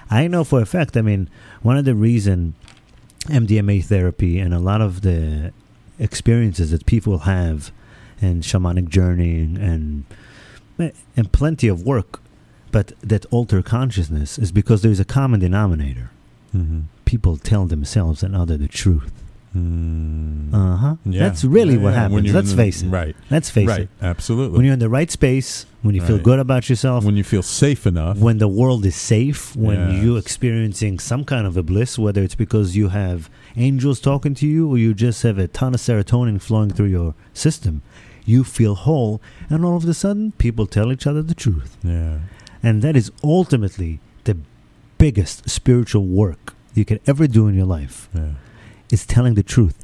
[0.09, 1.29] I know for a fact, I mean,
[1.61, 2.53] one of the reason
[3.25, 5.51] MDMA therapy and a lot of the
[5.99, 7.71] experiences that people have
[8.21, 10.05] and shamanic journeying and
[11.15, 12.21] and plenty of work,
[12.71, 16.11] but that alter consciousness is because there's a common denominator.
[16.55, 16.83] Mhm.
[17.05, 19.11] People tell themselves and other the truth.
[19.57, 20.53] Mm.
[20.53, 20.95] Uh huh.
[21.05, 21.19] Yeah.
[21.23, 22.33] That's really Yeah, what yeah, happens.
[22.33, 22.87] Let's the- face it.
[22.89, 23.15] Right.
[23.29, 23.81] Let's face right.
[23.81, 23.89] it.
[24.01, 24.57] Absolutely.
[24.57, 27.41] When you're in the right space, when you feel good about yourself, when you feel
[27.43, 28.17] safe enough.
[28.17, 30.03] when the world is safe, when Yes.
[30.03, 34.47] you're experiencing some kind of a bliss, whether it's because you have angels talking to
[34.47, 37.81] you or you just have a ton of serotonin flowing through your system,
[38.25, 41.77] you feel whole, and all of a sudden, people tell each other the truth.
[41.83, 42.19] yeah.
[42.63, 44.35] And that is ultimately the
[44.97, 48.31] biggest spiritual work you can ever do in your life Yeah.
[48.91, 49.75] Is telling the truth.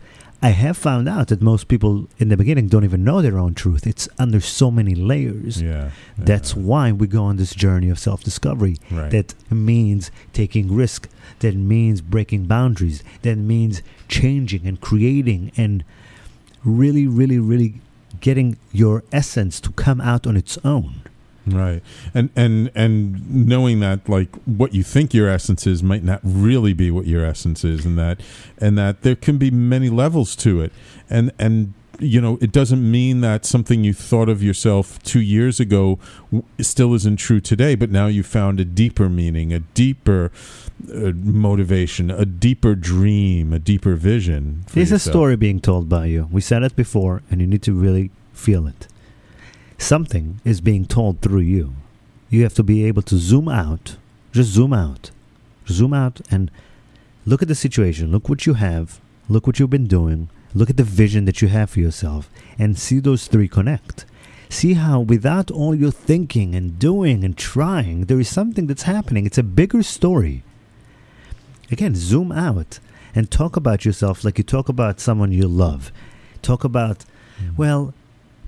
[0.41, 3.54] I have found out that most people in the beginning don't even know their own
[3.54, 3.88] truth.
[3.88, 5.62] It's under so many layers.
[5.62, 5.91] Yeah.
[6.18, 8.76] That's why we go on this journey of self discovery.
[8.91, 9.10] right.
[9.10, 11.08] That means taking risk.
[11.39, 13.04] That means breaking boundaries.
[13.22, 15.86] That means changing and creating and
[16.66, 17.76] really, really, really
[18.20, 21.01] getting your essence to come out on its own.
[21.45, 21.81] Right.
[22.13, 26.73] And and and knowing that like what you think your essence is might not really
[26.73, 28.21] be what your essence is and that
[28.59, 30.71] and that there can be many levels to it.
[31.09, 35.59] And and you know, it doesn't mean that something you thought of yourself 2 years
[35.59, 35.99] ago
[36.59, 40.31] still isn't true today, but now you found a deeper meaning, a deeper
[40.91, 44.65] uh, motivation, a deeper dream, a deeper vision.
[44.73, 46.27] There's a story being told by you.
[46.31, 48.87] We said it before, and you need to really feel it.
[49.84, 51.75] Something is being told through you.
[52.29, 53.97] You have to be able to zoom out,
[54.31, 55.11] just zoom out,
[55.67, 56.49] zoom out and
[57.25, 60.77] look at the situation, look what you have, look what you've been doing, look at
[60.77, 64.05] the vision that you have for yourself, and see those three connect.
[64.47, 69.25] See how, without all your thinking and doing and trying, there is something that's happening.
[69.25, 70.43] It's a bigger story.
[71.69, 72.79] Again, zoom out
[73.13, 75.91] and talk about yourself like you talk about someone you love.
[76.41, 77.03] Talk about,
[77.57, 77.93] well,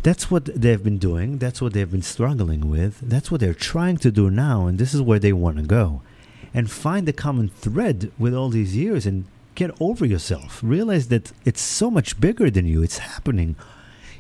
[0.06, 1.40] that's what they've been doing.
[1.40, 3.00] That's what they've been struggling with.
[3.02, 6.02] That's what they're trying to do now, and this is where they want to go.
[6.54, 9.26] And find the common thread with all these years and
[9.56, 10.62] get over yourself.
[10.64, 12.84] Realize that it's so much bigger than you.
[12.84, 13.56] It's happening.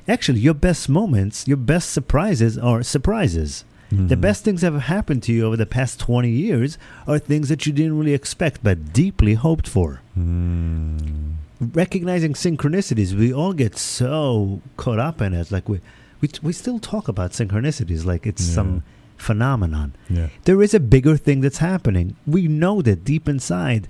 [0.08, 3.64] Actually, your best moments, your best surprises are surprises.
[3.92, 4.22] The Mhm.
[4.22, 7.68] best things that have happened to you over the past 20 years are things that
[7.68, 10.02] you didn't really expect but deeply hoped for.
[10.18, 11.36] Mm.
[11.74, 15.52] Recognizing synchronicities, we all get so caught up in it.
[15.52, 15.80] Like we,
[16.22, 18.54] we, we still talk about synchronicities like it's Yeah.
[18.56, 18.84] some
[19.18, 19.94] phenomenon.
[20.10, 20.28] Yeah.
[20.44, 22.16] There is a bigger thing that's happening.
[22.28, 23.88] We know that deep inside,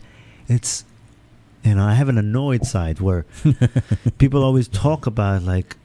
[0.48, 0.86] it's,
[1.64, 3.26] you know, I have an annoyed side where
[4.20, 5.76] people always talk about like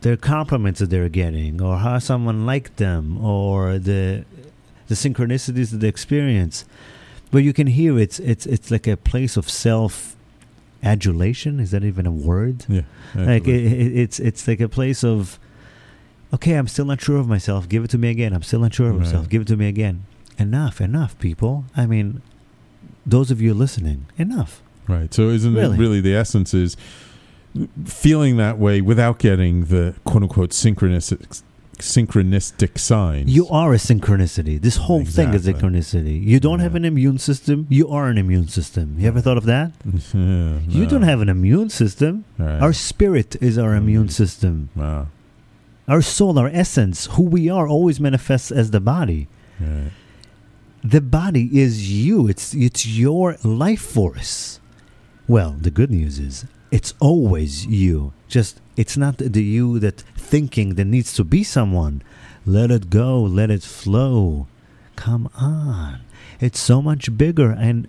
[0.00, 4.24] their compliments that they're getting or how someone liked them or the
[4.86, 6.64] the synchronicities that they experience
[7.30, 10.16] but you can hear it's it's it's like a place of self
[10.82, 11.60] adulation?
[11.60, 12.64] Is that even a word?
[12.68, 12.82] Yeah.
[13.14, 15.38] like it, it, it's it's like a place of
[16.32, 17.68] okay i'm still not sure of myself.
[17.68, 18.32] Give it to me again.
[18.32, 19.28] I'm still not sure of myself.
[19.28, 20.04] Give it to me again.
[20.38, 21.64] Enough enough people.
[21.76, 22.22] I mean
[23.06, 24.62] those of you listening enough.
[24.86, 25.12] Right.
[25.12, 25.76] So isn't Really?
[25.76, 26.76] it really the essence is
[27.84, 31.42] feeling that way without getting the quote unquote synchronistic
[31.80, 33.30] synchronistic signs.
[33.34, 34.60] You are a synchronicity.
[34.60, 35.70] This whole thing is Exactly.
[35.80, 36.24] synchronicity.
[36.24, 37.66] You don't have an immune system.
[37.68, 38.96] You are an immune system.
[38.98, 39.72] You ever thought of that?
[40.14, 40.90] Yeah, You no.
[40.90, 42.24] don't have an immune system.
[42.38, 42.60] Right.
[42.60, 44.12] Our spirit is our immune Mhm.
[44.12, 44.68] system.
[44.74, 45.06] Wow.
[45.86, 49.28] Our soul, our essence, who we are, always manifests as the body.
[49.60, 49.90] Right.
[50.84, 52.28] The body is you.
[52.28, 54.60] It's it's your life force.
[55.26, 58.12] Well, the good news is it's always you.
[58.28, 62.02] Just it's not the you that thinking that needs to be someone.
[62.44, 63.20] Let it go.
[63.22, 64.46] Let it flow.
[64.96, 66.00] Come on.
[66.40, 67.88] It's so much bigger and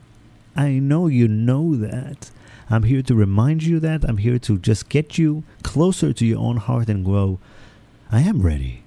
[0.56, 2.32] I know you know that.
[2.70, 4.04] I'm here to remind you that.
[4.04, 7.40] I'm here to just get you closer to your own heart and grow.
[8.12, 8.84] I am ready.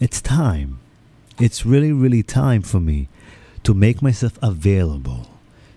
[0.00, 0.78] It's time.
[1.38, 3.08] It's really, really time for me
[3.64, 5.28] to make myself available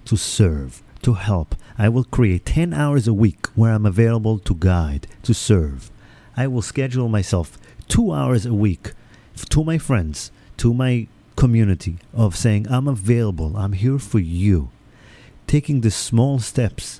[0.05, 1.55] to serve, to help.
[1.77, 5.89] I will create 10 hours a week where I'm available to guide, to serve.
[6.35, 8.91] I will schedule myself two hours a week
[9.51, 14.69] to my friends, to my community of saying, I'm available, I'm here for you.
[15.47, 16.99] Taking the small steps,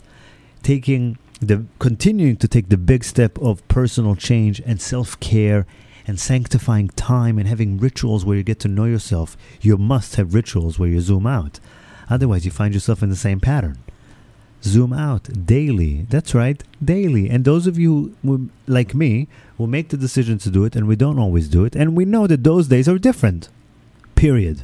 [0.64, 5.66] taking the continuing to take the big step of personal change and self-care
[6.08, 10.34] and sanctifying time and having rituals where you get to know yourself, you must have
[10.34, 11.60] rituals where you zoom out.
[12.10, 13.78] Otherwise, you find yourself in the same pattern.
[14.68, 16.05] Zoom out daily.
[16.09, 17.30] That's right, daily.
[17.30, 20.88] And those of you who, like me will make the decision to do it, and
[20.88, 23.49] we don't always do it, and we know that those days are different.
[24.15, 24.63] Period.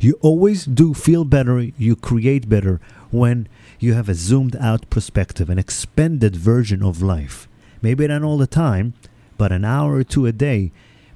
[0.00, 2.80] You always do feel better, you create better
[3.10, 7.48] when you have a zoomed out perspective, an expanded version of life.
[7.82, 8.94] Maybe not all the time,
[9.38, 10.72] but an hour or two a day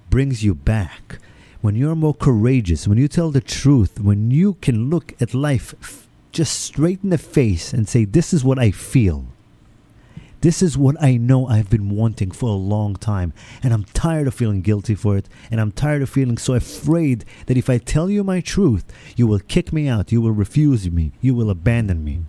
[0.08, 1.18] brings you back.
[1.60, 6.08] When you're more courageous, when you tell the truth, when you can look at life
[6.33, 9.26] just straight in the face and say, This is what I feel.
[10.41, 14.26] This is what I know I've been wanting for a long time, and I'm tired
[14.26, 17.76] of feeling guilty for it, and I'm tired of feeling so afraid that if I
[17.76, 18.85] tell you my truth,
[19.16, 22.22] you will kick me out, you will refuse me, you will abandon me.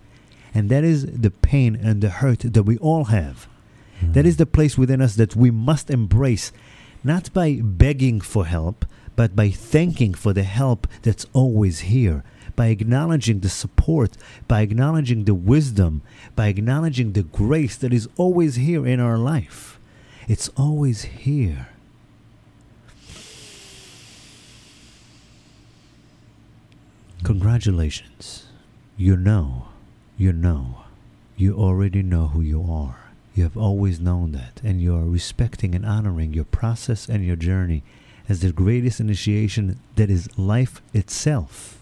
[0.54, 3.48] And that is the pain and the hurt that we all have.
[4.02, 4.12] Hmm.
[4.12, 6.52] That is the place within us that we must embrace,
[7.06, 8.86] not by begging for help,
[9.16, 12.26] but by thanking for the help that's always here,
[12.62, 14.16] by acknowledging the support,
[14.48, 16.04] by acknowledging the wisdom,
[16.36, 19.80] by acknowledging the grace that is always here in our life.
[20.28, 21.70] It's always here.
[27.24, 28.46] Congratulations.
[28.96, 29.70] You know,
[30.16, 30.84] you know,
[31.36, 33.10] you already know who you are.
[33.34, 37.38] You have always known that, and you are respecting and honoring your process and your
[37.38, 37.82] journey
[38.30, 41.81] as the greatest initiation that is life itself.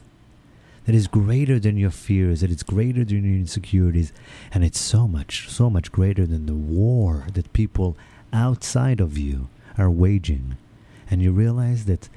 [0.90, 4.12] That is greater than your fears, that it's greater than your insecurities,
[4.52, 7.96] and it's so much, so much greater than the war that people
[8.34, 10.58] outside of you are waging.
[11.12, 12.10] And you realize that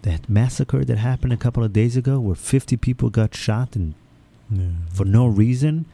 [0.00, 3.92] that massacre that happened a couple of days ago where 50 people got shot and
[4.50, 4.70] Yeah.
[4.90, 5.84] for no reason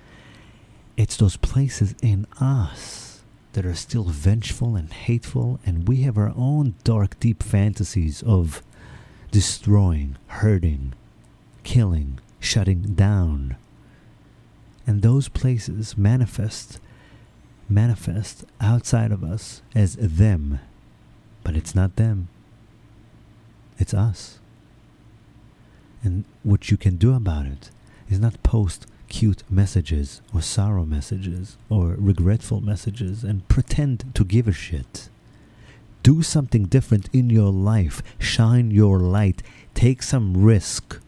[0.97, 3.23] it's those places in us
[3.55, 8.63] that are still vengeful and hateful and we have our own dark deep fantasies of
[9.33, 10.93] destroying hurting
[11.65, 13.57] killing shutting down
[14.87, 16.79] and those places manifest
[17.69, 20.61] manifest outside of us as them
[21.43, 22.29] but it's not them
[23.79, 24.39] it's us.
[26.03, 27.71] And what you can do about it
[28.09, 34.47] is not post cute messages or sorrow messages or regretful messages and pretend to give
[34.47, 35.09] a shit.
[36.03, 38.03] Do something different in your life.
[38.19, 39.43] Shine your light.
[39.75, 41.01] Take some risk.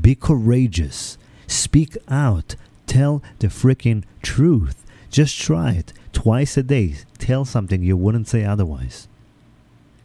[0.00, 1.18] Be courageous.
[1.46, 2.56] Speak out.
[2.86, 4.84] Tell the freaking truth.
[5.10, 5.92] Just try it.
[6.12, 6.96] Twice a day.
[7.18, 9.08] Tell something you wouldn't say otherwise.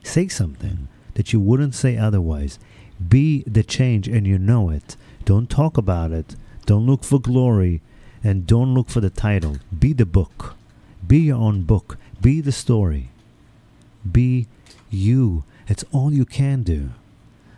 [0.04, 2.60] Say something that you wouldn't say otherwise.
[3.08, 4.96] Be the change and you know it.
[5.26, 6.36] Don't talk about it.
[6.66, 7.82] Don't look for glory
[8.24, 9.58] and don't look for the title.
[9.78, 10.56] Be the book.
[11.06, 11.98] Be your own book.
[12.22, 13.10] Be the story.
[14.10, 14.48] Be
[14.90, 15.44] you.
[15.68, 16.92] It's all you can do.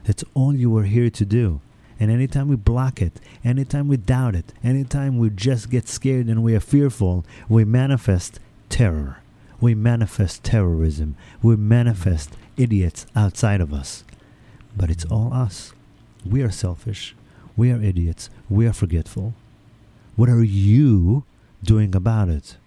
[0.06, 1.62] It's all you are here to do.
[2.02, 6.41] And anytime we block it, anytime we doubt it, anytime we just get scared and
[6.41, 8.39] we are fearful, we manifest
[8.70, 9.20] terror.
[9.60, 11.16] We manifest terrorism.
[11.43, 14.04] We manifest idiots outside of us.
[14.76, 15.74] But it's all us.
[16.26, 17.16] We are selfish.
[17.56, 18.32] We are idiots.
[18.49, 19.36] We are forgetful.
[20.16, 21.24] What are you
[21.64, 22.58] doing about it?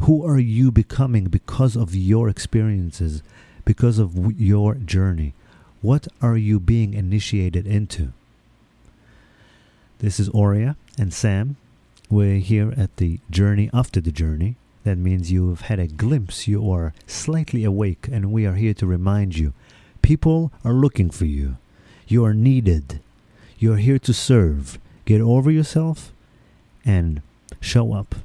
[0.00, 3.22] Who are you becoming because of your experiences,
[3.64, 5.32] because of w- your journey?
[5.80, 8.12] What are you being initiated into?
[10.02, 11.54] This is Aurea and Sam.
[12.10, 14.56] We're here at the journey after the journey.
[14.82, 18.74] That means you have had a glimpse, you are slightly awake, and we are here
[18.74, 19.52] to remind you
[20.02, 21.56] people are looking for you.
[22.08, 22.98] You are needed.
[23.60, 24.76] You are here to serve.
[25.04, 26.12] Get over yourself
[26.84, 27.22] and
[27.60, 28.16] show up.